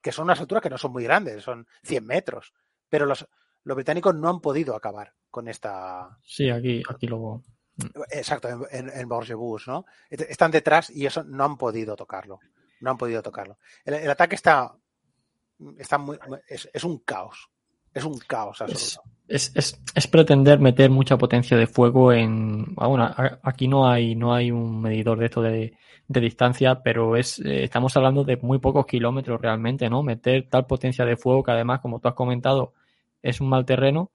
que 0.02 0.12
son 0.12 0.24
unas 0.24 0.40
alturas 0.40 0.62
que 0.62 0.70
no 0.70 0.78
son 0.78 0.92
muy 0.92 1.04
grandes, 1.04 1.42
son 1.42 1.66
100 1.84 2.06
metros, 2.06 2.54
pero 2.88 3.06
los, 3.06 3.26
los 3.66 3.74
británicos 3.74 4.14
no 4.14 4.28
han 4.28 4.40
podido 4.40 4.76
acabar 4.76 5.12
con 5.28 5.48
esta. 5.48 6.16
Sí, 6.22 6.48
aquí, 6.48 6.84
aquí 6.88 7.08
lo. 7.08 7.42
Exacto, 8.10 8.48
en, 8.70 8.88
en, 8.88 9.08
Borgebus, 9.08 9.66
¿no? 9.66 9.84
Están 10.08 10.52
detrás 10.52 10.88
y 10.88 11.04
eso 11.04 11.24
no 11.24 11.44
han 11.44 11.58
podido 11.58 11.96
tocarlo. 11.96 12.38
No 12.80 12.92
han 12.92 12.96
podido 12.96 13.22
tocarlo. 13.22 13.58
El, 13.84 13.94
el 13.94 14.08
ataque 14.10 14.36
está. 14.36 14.72
está 15.78 15.98
muy, 15.98 16.16
es, 16.48 16.70
es, 16.72 16.84
un 16.84 16.98
caos. 17.00 17.50
Es 17.92 18.04
un 18.04 18.16
caos 18.18 18.62
absoluto. 18.62 19.02
Es, 19.26 19.50
es, 19.56 19.82
es, 19.96 20.06
pretender 20.06 20.60
meter 20.60 20.88
mucha 20.88 21.18
potencia 21.18 21.56
de 21.56 21.66
fuego 21.66 22.12
en. 22.12 22.66
Ah, 22.76 22.86
bueno, 22.86 23.12
aquí 23.42 23.66
no 23.66 23.88
hay, 23.88 24.14
no 24.14 24.32
hay 24.32 24.52
un 24.52 24.80
medidor 24.80 25.18
de 25.18 25.24
esto 25.24 25.42
de, 25.42 25.76
de 26.06 26.20
distancia, 26.20 26.84
pero 26.84 27.16
es, 27.16 27.40
eh, 27.40 27.64
estamos 27.64 27.96
hablando 27.96 28.22
de 28.22 28.36
muy 28.36 28.60
pocos 28.60 28.86
kilómetros 28.86 29.40
realmente, 29.40 29.90
¿no? 29.90 30.04
Meter 30.04 30.48
tal 30.48 30.66
potencia 30.66 31.04
de 31.04 31.16
fuego 31.16 31.42
que 31.42 31.50
además, 31.50 31.80
como 31.80 31.98
tú 31.98 32.06
has 32.06 32.14
comentado, 32.14 32.72
es 33.22 33.40
un 33.40 33.48
mal 33.48 33.64
terreno 33.64 34.12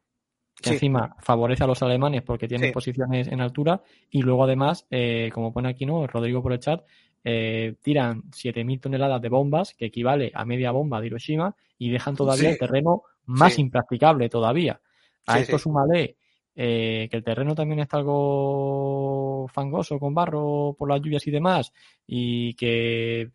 que 0.56 0.70
sí. 0.70 0.74
encima 0.76 1.16
favorece 1.20 1.64
a 1.64 1.68
los 1.68 1.82
alemanes 1.82 2.22
porque 2.22 2.48
tienen 2.48 2.70
sí. 2.70 2.74
posiciones 2.74 3.28
en 3.28 3.42
altura 3.42 3.82
y 4.10 4.22
luego 4.22 4.44
además, 4.44 4.86
eh, 4.90 5.30
como 5.34 5.54
pone 5.54 5.70
aquí, 5.70 5.86
¿no? 5.86 6.06
Rodrigo 6.08 6.42
por 6.44 6.54
el 6.54 6.60
chat, 6.60 6.84
eh, 7.24 7.76
tiran 7.82 8.24
7.000 8.32 8.82
toneladas 8.82 9.22
de 9.22 9.30
bombas, 9.30 9.74
que 9.76 9.86
equivale 9.86 10.32
a 10.34 10.46
media 10.46 10.72
bomba 10.72 11.00
de 11.00 11.08
Hiroshima, 11.08 11.56
y 11.78 11.90
dejan 11.90 12.16
todavía 12.16 12.50
sí. 12.50 12.54
el 12.54 12.58
terreno 12.58 13.04
más 13.26 13.60
impracticable 13.60 14.30
todavía. 14.30 14.82
A 15.28 15.40
esto 15.40 15.60
súmale 15.60 16.18
eh, 16.56 17.08
que 17.10 17.18
el 17.18 17.24
terreno 17.24 17.56
también 17.56 17.80
está 17.80 17.98
algo 17.98 19.48
fangoso 19.54 20.00
con 20.00 20.14
barro 20.14 20.76
por 20.78 20.90
las 20.90 21.00
lluvias 21.02 21.26
y 21.28 21.32
demás, 21.32 21.72
y 22.08 22.54
que 22.56 23.32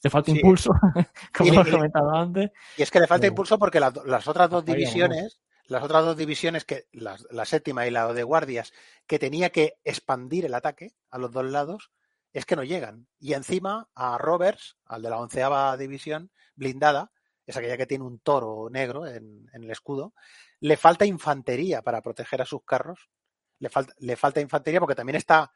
te 0.00 0.10
falta 0.10 0.32
sí. 0.32 0.38
impulso, 0.38 0.72
como 1.36 1.52
hemos 1.52 1.68
comentado 1.68 2.10
antes. 2.14 2.50
Y 2.76 2.82
es 2.82 2.90
que 2.90 3.00
le 3.00 3.06
falta 3.06 3.22
Pero... 3.22 3.32
impulso 3.32 3.58
porque 3.58 3.80
la, 3.80 3.92
las 4.06 4.26
otras 4.28 4.48
dos 4.48 4.64
divisiones, 4.64 5.40
las 5.66 5.82
otras 5.82 6.04
dos 6.04 6.16
divisiones, 6.16 6.64
que 6.64 6.86
la, 6.92 7.16
la, 7.30 7.44
séptima 7.44 7.86
y 7.86 7.90
la 7.90 8.12
de 8.12 8.22
guardias, 8.22 8.72
que 9.06 9.18
tenía 9.18 9.50
que 9.50 9.74
expandir 9.84 10.46
el 10.46 10.54
ataque 10.54 10.94
a 11.10 11.18
los 11.18 11.30
dos 11.30 11.44
lados, 11.44 11.90
es 12.32 12.46
que 12.46 12.56
no 12.56 12.64
llegan. 12.64 13.06
Y 13.18 13.34
encima 13.34 13.88
a 13.94 14.16
Roberts, 14.18 14.76
al 14.86 15.02
de 15.02 15.10
la 15.10 15.18
onceava 15.18 15.76
división 15.76 16.30
blindada, 16.54 17.12
es 17.46 17.56
aquella 17.56 17.76
que 17.76 17.86
tiene 17.86 18.04
un 18.04 18.20
toro 18.20 18.68
negro 18.70 19.06
en, 19.06 19.48
en 19.52 19.64
el 19.64 19.70
escudo, 19.70 20.14
le 20.60 20.76
falta 20.76 21.04
infantería 21.04 21.82
para 21.82 22.00
proteger 22.00 22.42
a 22.42 22.46
sus 22.46 22.64
carros. 22.64 23.10
Le 23.58 23.68
falta, 23.68 23.92
le 23.98 24.16
falta 24.16 24.40
infantería 24.40 24.80
porque 24.80 24.94
también 24.94 25.16
está 25.16 25.52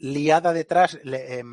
liada 0.00 0.52
detrás, 0.52 0.98
le, 1.04 1.38
eh, 1.38 1.44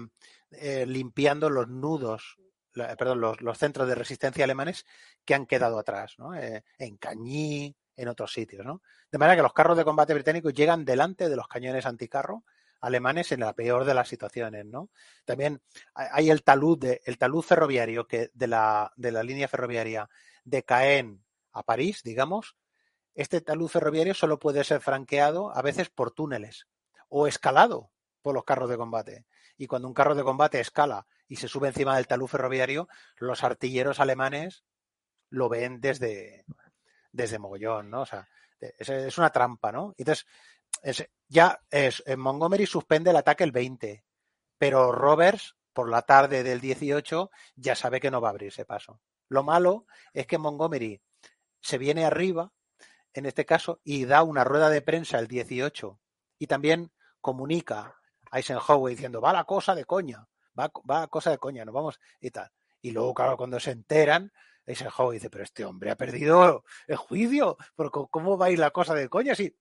eh, 0.51 0.85
limpiando 0.85 1.49
los 1.49 1.67
nudos, 1.67 2.37
la, 2.73 2.95
perdón, 2.95 3.21
los, 3.21 3.41
los, 3.41 3.57
centros 3.57 3.87
de 3.87 3.95
resistencia 3.95 4.43
alemanes 4.43 4.85
que 5.25 5.35
han 5.35 5.45
quedado 5.45 5.77
atrás, 5.77 6.15
¿no? 6.17 6.33
Eh, 6.33 6.63
en 6.77 6.97
Cañí, 6.97 7.75
en 7.95 8.07
otros 8.07 8.31
sitios, 8.31 8.65
¿no? 8.65 8.81
De 9.11 9.17
manera 9.17 9.35
que 9.35 9.41
los 9.41 9.53
carros 9.53 9.77
de 9.77 9.83
combate 9.83 10.13
británicos 10.13 10.53
llegan 10.53 10.85
delante 10.85 11.29
de 11.29 11.35
los 11.35 11.47
cañones 11.47 11.85
anticarro 11.85 12.43
alemanes 12.79 13.31
en 13.31 13.39
la 13.39 13.53
peor 13.53 13.85
de 13.85 13.95
las 13.95 14.07
situaciones, 14.07 14.65
¿no? 14.65 14.91
También 15.25 15.61
hay 15.95 16.29
el 16.29 16.43
talud, 16.43 16.77
de, 16.77 17.01
el 17.05 17.17
talud 17.17 17.41
ferroviario 17.41 18.07
que 18.07 18.29
de 18.33 18.47
la, 18.47 18.93
de 18.95 19.11
la 19.11 19.23
línea 19.23 19.47
ferroviaria 19.47 20.07
de 20.43 20.63
Caen 20.63 21.25
a 21.51 21.63
París, 21.63 22.01
digamos, 22.03 22.55
este 23.15 23.41
talud 23.41 23.67
ferroviario 23.67 24.13
solo 24.13 24.37
puede 24.37 24.63
ser 24.63 24.79
franqueado 24.79 25.51
a 25.55 25.63
veces 25.63 25.89
por 25.89 26.11
túneles 26.11 26.67
o 27.09 27.25
escalado 27.25 27.89
los 28.33 28.43
carros 28.43 28.69
de 28.69 28.77
combate. 28.77 29.25
Y 29.57 29.67
cuando 29.67 29.87
un 29.87 29.93
carro 29.93 30.15
de 30.15 30.23
combate 30.23 30.59
escala 30.59 31.07
y 31.27 31.37
se 31.37 31.47
sube 31.47 31.67
encima 31.67 31.95
del 31.95 32.07
talud 32.07 32.27
ferroviario, 32.27 32.87
los 33.17 33.43
artilleros 33.43 33.99
alemanes 33.99 34.63
lo 35.29 35.49
ven 35.49 35.81
desde, 35.81 36.45
desde 37.11 37.39
mogollón, 37.39 37.89
¿no? 37.89 38.01
O 38.01 38.05
sea, 38.05 38.27
es, 38.59 38.89
es 38.89 39.17
una 39.17 39.31
trampa, 39.31 39.71
¿no? 39.71 39.93
Entonces, 39.97 40.25
es, 40.81 41.07
ya 41.27 41.59
es, 41.69 42.03
Montgomery 42.15 42.65
suspende 42.65 43.09
el 43.09 43.17
ataque 43.17 43.43
el 43.43 43.51
20, 43.51 44.03
pero 44.57 44.91
Roberts, 44.91 45.55
por 45.73 45.89
la 45.89 46.01
tarde 46.01 46.43
del 46.43 46.61
18, 46.61 47.29
ya 47.55 47.75
sabe 47.75 47.99
que 47.99 48.11
no 48.11 48.21
va 48.21 48.29
a 48.29 48.31
abrirse 48.31 48.65
paso. 48.65 49.01
Lo 49.29 49.43
malo 49.43 49.85
es 50.13 50.25
que 50.25 50.37
Montgomery 50.37 51.01
se 51.61 51.77
viene 51.77 52.05
arriba, 52.05 52.51
en 53.13 53.25
este 53.25 53.45
caso, 53.45 53.81
y 53.83 54.05
da 54.05 54.23
una 54.23 54.43
rueda 54.43 54.69
de 54.69 54.81
prensa 54.81 55.19
el 55.19 55.27
18 55.27 55.99
y 56.39 56.47
también 56.47 56.91
comunica 57.19 57.99
Eisenhower 58.31 58.91
diciendo, 58.91 59.21
va 59.21 59.33
la 59.33 59.43
cosa 59.43 59.75
de 59.75 59.85
coña, 59.85 60.27
va, 60.57 60.71
va 60.89 61.01
la 61.01 61.07
cosa 61.07 61.31
de 61.31 61.37
coña, 61.37 61.65
nos 61.65 61.73
vamos 61.73 61.99
y 62.19 62.31
tal. 62.31 62.49
Y 62.81 62.91
luego, 62.91 63.13
claro, 63.13 63.37
cuando 63.37 63.59
se 63.59 63.71
enteran, 63.71 64.31
Eisenhower 64.65 65.13
dice, 65.13 65.29
pero 65.29 65.43
este 65.43 65.65
hombre 65.65 65.91
ha 65.91 65.95
perdido 65.95 66.63
el 66.87 66.97
juicio, 66.97 67.57
pero 67.75 67.91
¿cómo 67.91 68.37
va 68.37 68.47
a 68.47 68.51
ir 68.51 68.59
la 68.59 68.71
cosa 68.71 68.93
de 68.93 69.09
coña 69.09 69.35
si, 69.35 69.57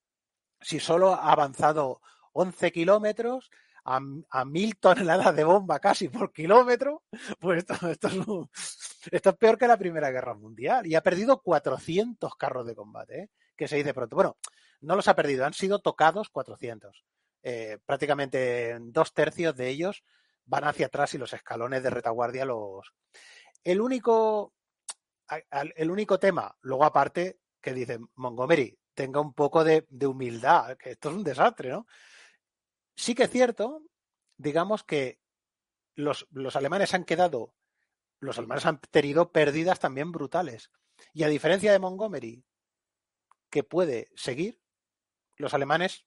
si 0.60 0.80
solo 0.80 1.14
ha 1.14 1.32
avanzado 1.32 2.00
11 2.32 2.72
kilómetros 2.72 3.50
a, 3.86 4.44
mil 4.44 4.76
toneladas 4.78 5.34
de 5.36 5.44
bomba 5.44 5.78
casi 5.78 6.08
por 6.08 6.32
kilómetro, 6.32 7.04
pues 7.38 7.58
esto, 7.58 7.88
esto, 7.88 8.08
es 8.08 8.14
un, 8.26 8.50
esto, 9.12 9.30
es 9.30 9.36
peor 9.36 9.56
que 9.56 9.68
la 9.68 9.78
Primera 9.78 10.10
Guerra 10.10 10.34
Mundial. 10.34 10.86
Y 10.86 10.94
ha 10.96 11.02
perdido 11.02 11.40
400 11.40 12.34
carros 12.34 12.66
de 12.66 12.74
combate, 12.74 13.20
¿eh? 13.20 13.30
que 13.56 13.68
se 13.68 13.76
dice 13.76 13.94
pronto. 13.94 14.16
Bueno, 14.16 14.36
no 14.80 14.96
los 14.96 15.06
ha 15.08 15.14
perdido, 15.14 15.46
han 15.46 15.54
sido 15.54 15.78
tocados 15.78 16.28
400 16.30 17.04
eh, 17.42 17.78
prácticamente 17.84 18.76
dos 18.80 19.12
tercios 19.12 19.56
de 19.56 19.68
ellos 19.68 20.04
van 20.44 20.64
hacia 20.64 20.86
atrás 20.86 21.14
y 21.14 21.18
los 21.18 21.32
escalones 21.32 21.82
de 21.82 21.90
retaguardia 21.90 22.44
los... 22.44 22.92
El 23.64 23.80
único, 23.80 24.54
el 25.50 25.90
único 25.90 26.18
tema, 26.18 26.56
luego 26.60 26.84
aparte, 26.84 27.40
que 27.60 27.74
dice 27.74 27.98
Montgomery, 28.14 28.78
tenga 28.94 29.20
un 29.20 29.34
poco 29.34 29.64
de, 29.64 29.86
de 29.88 30.06
humildad, 30.06 30.76
que 30.76 30.92
esto 30.92 31.10
es 31.10 31.16
un 31.16 31.24
desastre, 31.24 31.70
¿no? 31.70 31.86
Sí 32.94 33.14
que 33.14 33.24
es 33.24 33.30
cierto, 33.30 33.82
digamos 34.36 34.84
que 34.84 35.20
los, 35.96 36.28
los 36.30 36.54
alemanes 36.54 36.94
han 36.94 37.04
quedado, 37.04 37.54
los 38.20 38.38
alemanes 38.38 38.66
han 38.66 38.80
tenido 38.80 39.32
pérdidas 39.32 39.80
también 39.80 40.12
brutales. 40.12 40.70
Y 41.12 41.24
a 41.24 41.28
diferencia 41.28 41.72
de 41.72 41.78
Montgomery, 41.78 42.44
que 43.50 43.64
puede 43.64 44.10
seguir, 44.14 44.60
los 45.36 45.54
alemanes 45.54 46.06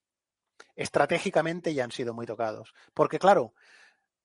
estratégicamente 0.75 1.73
ya 1.73 1.83
han 1.83 1.91
sido 1.91 2.13
muy 2.13 2.25
tocados. 2.25 2.73
Porque 2.93 3.19
claro, 3.19 3.53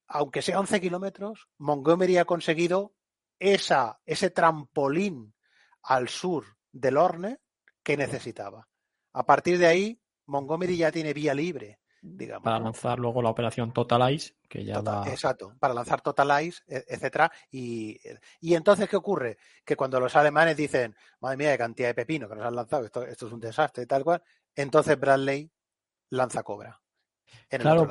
aunque 0.07 0.43
sea 0.43 0.61
11 0.61 0.81
kilómetros, 0.81 1.49
Montgomery 1.59 2.19
ha 2.19 2.25
conseguido 2.25 2.95
esa, 3.39 4.01
ese 4.07 4.31
trampolín 4.31 5.35
al 5.83 6.09
sur 6.09 6.45
del 6.73 6.97
Orne 6.97 7.41
que 7.83 7.97
necesitaba. 7.97 8.69
A 9.13 9.27
partir 9.27 9.59
de 9.59 9.67
ahí, 9.67 10.01
Montgomery 10.27 10.77
ya 10.77 10.91
tiene 10.91 11.13
vía 11.13 11.35
libre, 11.35 11.81
digamos. 12.01 12.45
Para 12.45 12.59
lanzar 12.59 12.99
luego 12.99 13.23
la 13.23 13.31
operación 13.31 13.73
Total 13.73 14.13
Ice, 14.13 14.35
que 14.49 14.65
ya 14.65 14.83
Exacto, 15.07 15.55
para 15.59 15.75
lanzar 15.75 16.01
Total 16.01 16.45
Ice, 16.45 16.63
e, 16.67 16.85
etcétera. 16.89 17.31
Y, 17.51 18.01
y, 18.41 18.55
entonces, 18.55 18.89
¿qué 18.89 18.97
ocurre? 18.97 19.39
Que 19.65 19.77
cuando 19.77 20.01
los 20.01 20.17
alemanes 20.17 20.57
dicen, 20.57 20.97
madre 21.21 21.37
mía, 21.37 21.53
qué 21.53 21.59
cantidad 21.59 21.89
de 21.89 21.95
pepino 21.95 22.29
que 22.29 22.35
nos 22.35 22.47
han 22.47 22.57
lanzado, 22.57 22.85
esto, 22.85 23.03
esto 23.05 23.27
es 23.27 23.33
un 23.33 23.41
desastre 23.41 23.85
y 23.85 23.87
tal 23.87 24.03
cual, 24.05 24.23
entonces 24.55 24.99
Bradley 24.99 25.51
lanza 26.17 26.43
cobra. 26.43 26.81
Claro, 27.49 27.89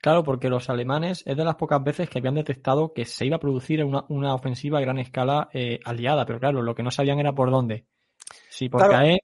claro, 0.00 0.24
porque 0.24 0.48
los 0.48 0.68
alemanes 0.70 1.22
es 1.26 1.36
de 1.36 1.44
las 1.44 1.56
pocas 1.56 1.82
veces 1.82 2.08
que 2.08 2.18
habían 2.18 2.34
detectado 2.34 2.92
que 2.92 3.04
se 3.04 3.26
iba 3.26 3.36
a 3.36 3.40
producir 3.40 3.84
una, 3.84 4.04
una 4.08 4.34
ofensiva 4.34 4.78
a 4.78 4.82
gran 4.82 4.98
escala 4.98 5.48
eh, 5.52 5.80
aliada, 5.84 6.26
pero 6.26 6.40
claro, 6.40 6.62
lo 6.62 6.74
que 6.74 6.82
no 6.82 6.90
sabían 6.90 7.18
era 7.18 7.32
por 7.32 7.50
dónde. 7.50 7.86
Si 8.48 8.68
por 8.68 8.88
Caen 8.88 9.18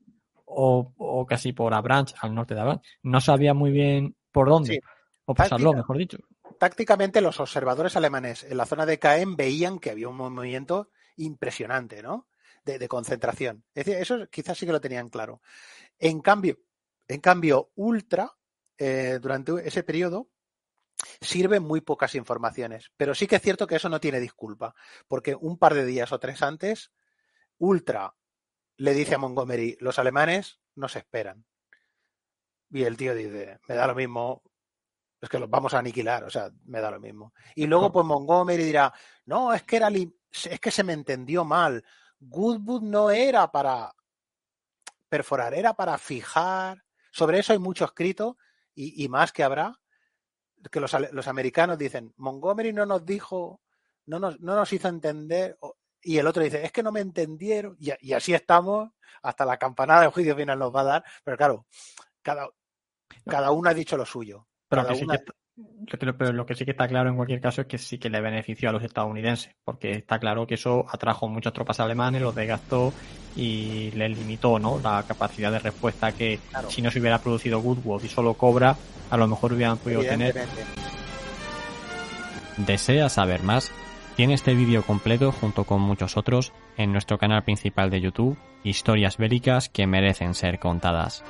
o, 0.55 1.27
casi 1.29 1.53
por 1.53 1.75
Abranch, 1.75 2.15
al 2.21 2.35
norte 2.35 2.55
de 2.55 2.61
Abranch. 2.61 2.83
No 3.03 3.21
sabía 3.21 3.55
muy 3.55 3.71
bien 3.71 4.17
por 4.31 4.49
dónde. 4.49 4.81
O 5.25 5.35
pasarlo, 5.35 5.73
mejor 5.73 5.97
dicho. 5.97 6.19
Tácticamente, 6.59 7.21
los 7.21 7.41
observadores 7.41 7.97
alemanes 7.97 8.45
en 8.45 8.57
la 8.57 8.67
zona 8.67 8.87
de 8.87 8.99
Caen 8.99 9.37
veían 9.37 9.79
que 9.79 9.91
había 9.91 10.09
un 10.09 10.17
movimiento 10.17 10.91
impresionante, 11.17 12.03
¿no? 12.03 12.29
De, 12.65 12.79
de 12.79 12.89
concentración. 12.89 13.65
Es 13.75 13.87
decir, 13.87 14.01
eso 14.01 14.29
quizás 14.31 14.59
sí 14.59 14.67
que 14.67 14.73
lo 14.73 14.81
tenían 14.81 15.09
claro. 15.09 15.41
En 15.99 16.21
cambio, 16.21 16.59
en 17.13 17.21
cambio, 17.21 17.71
Ultra, 17.75 18.33
eh, 18.79 19.19
durante 19.21 19.67
ese 19.67 19.83
periodo, 19.83 20.31
sirve 21.21 21.61
muy 21.61 21.81
pocas 21.81 22.15
informaciones. 22.15 22.91
Pero 22.97 23.15
sí 23.15 23.27
que 23.27 23.37
es 23.37 23.43
cierto 23.43 23.67
que 23.67 23.77
eso 23.77 23.89
no 23.89 24.01
tiene 24.01 24.21
disculpa, 24.21 24.75
porque 25.09 25.35
un 25.35 25.59
par 25.59 25.75
de 25.75 25.85
días 25.85 26.13
o 26.13 26.19
tres 26.19 26.43
antes, 26.43 26.93
Ultra 27.59 28.15
le 28.77 28.95
dice 28.95 29.15
a 29.15 29.19
Montgomery, 29.19 29.77
los 29.81 29.99
alemanes 29.99 30.61
nos 30.75 30.97
esperan. 30.97 31.45
Y 32.71 32.85
el 32.85 32.97
tío 32.97 33.15
dice, 33.15 33.61
me 33.69 33.75
da 33.75 33.87
lo 33.87 33.95
mismo, 33.95 34.43
es 35.21 35.29
que 35.29 35.39
los 35.39 35.51
vamos 35.51 35.75
a 35.75 35.79
aniquilar, 35.79 36.25
o 36.25 36.31
sea, 36.31 36.51
me 36.65 36.81
da 36.81 36.91
lo 36.91 36.99
mismo. 36.99 37.35
Y 37.55 37.67
luego, 37.67 37.93
pues 37.93 38.07
Montgomery 38.07 38.65
dirá, 38.65 38.93
no, 39.27 39.53
es 39.53 39.63
que 39.65 39.77
era, 39.77 39.89
es 39.89 40.61
que 40.61 40.71
se 40.71 40.83
me 40.83 40.95
entendió 40.95 41.45
mal. 41.45 41.85
Goodwood 42.19 42.83
no 42.83 43.11
era 43.11 43.53
para 43.53 43.95
perforar, 45.09 45.53
era 45.53 45.75
para 45.75 45.99
fijar. 45.99 46.82
Sobre 47.13 47.39
eso 47.39 47.53
hay 47.53 47.59
mucho 47.59 47.85
escrito 47.85 48.37
y, 48.75 49.09
más 49.09 49.33
que 49.33 49.45
habrá, 49.45 49.79
que 50.71 50.81
los, 50.81 50.97
los, 51.13 51.29
americanos 51.29 51.77
dicen, 51.77 52.13
Montgomery 52.17 52.73
no 52.73 52.87
nos 52.87 53.05
dijo, 53.05 53.61
no 54.07 54.19
nos, 54.19 54.41
no 54.41 54.57
nos 54.57 54.73
hizo 54.73 54.89
entender, 54.89 55.59
y 56.01 56.17
el 56.17 56.27
otro 56.27 56.43
dice, 56.43 56.65
es 56.65 56.73
que 56.73 56.83
no 56.83 56.91
me 56.91 57.01
entendieron, 57.01 57.77
y, 57.79 58.13
así 58.13 58.33
estamos, 58.33 58.91
hasta 59.23 59.45
la 59.45 59.59
campanada 59.59 60.03
de 60.03 60.09
juicio 60.09 60.35
final 60.35 60.59
nos 60.59 60.75
va 60.75 60.81
a 60.81 60.85
dar, 60.85 61.05
pero 61.23 61.37
claro, 61.37 61.67
cada, 62.23 62.49
cada 63.27 63.51
uno 63.51 63.69
ha 63.69 63.75
dicho 63.75 63.97
lo 63.97 64.07
suyo. 64.07 64.49
Pero 64.69 64.87
que, 64.87 64.97
sí 64.97 65.07
que 65.07 65.19
pero 66.17 66.33
lo 66.33 66.47
que 66.47 66.55
sí 66.55 66.65
que 66.65 66.71
está 66.71 66.89
claro 66.89 67.11
en 67.11 67.17
cualquier 67.17 67.41
caso 67.41 67.61
es 67.63 67.67
que 67.67 67.79
sí 67.79 67.99
que 67.99 68.09
le 68.09 68.21
benefició 68.21 68.71
a 68.71 68.73
los 68.73 68.83
estadounidenses, 68.83 69.55
porque 69.65 69.93
está 69.93 70.19
claro 70.19 70.47
que 70.47 70.55
eso 70.55 70.87
atrajo 70.89 71.29
muchas 71.29 71.53
tropas 71.53 71.81
alemanes, 71.81 72.23
los 72.23 72.35
desgastó 72.35 72.93
y 73.37 73.91
les 73.93 74.17
limitó 74.17 74.59
¿no? 74.59 74.81
la 74.83 75.05
capacidad 75.07 75.53
de 75.53 75.59
respuesta 75.59 76.13
que 76.13 76.39
si 76.69 76.81
no 76.81 76.91
se 76.91 77.01
hubiera 77.01 77.19
producido 77.19 77.61
Goodwood 77.61 78.05
y 78.05 78.09
solo 78.09 78.35
Cobra, 78.35 78.77
a 79.11 79.17
lo 79.17 79.27
mejor 79.27 79.53
hubieran 79.53 79.79
podido 79.79 80.03
tener. 80.03 80.35
¿Desea 82.57 83.09
saber 83.09 83.43
más? 83.43 83.71
Tiene 84.17 84.35
este 84.35 84.55
vídeo 84.55 84.83
completo 84.83 85.33
junto 85.33 85.65
con 85.65 85.81
muchos 85.81 86.17
otros 86.17 86.53
en 86.77 86.93
nuestro 86.93 87.19
canal 87.19 87.45
principal 87.45 87.91
de 87.91 88.01
YouTube, 88.01 88.39
Historias 88.65 89.17
bélicas 89.17 89.69
que 89.69 89.89
merecen 89.89 90.35
ser 90.35 90.61
contadas. 90.61 91.25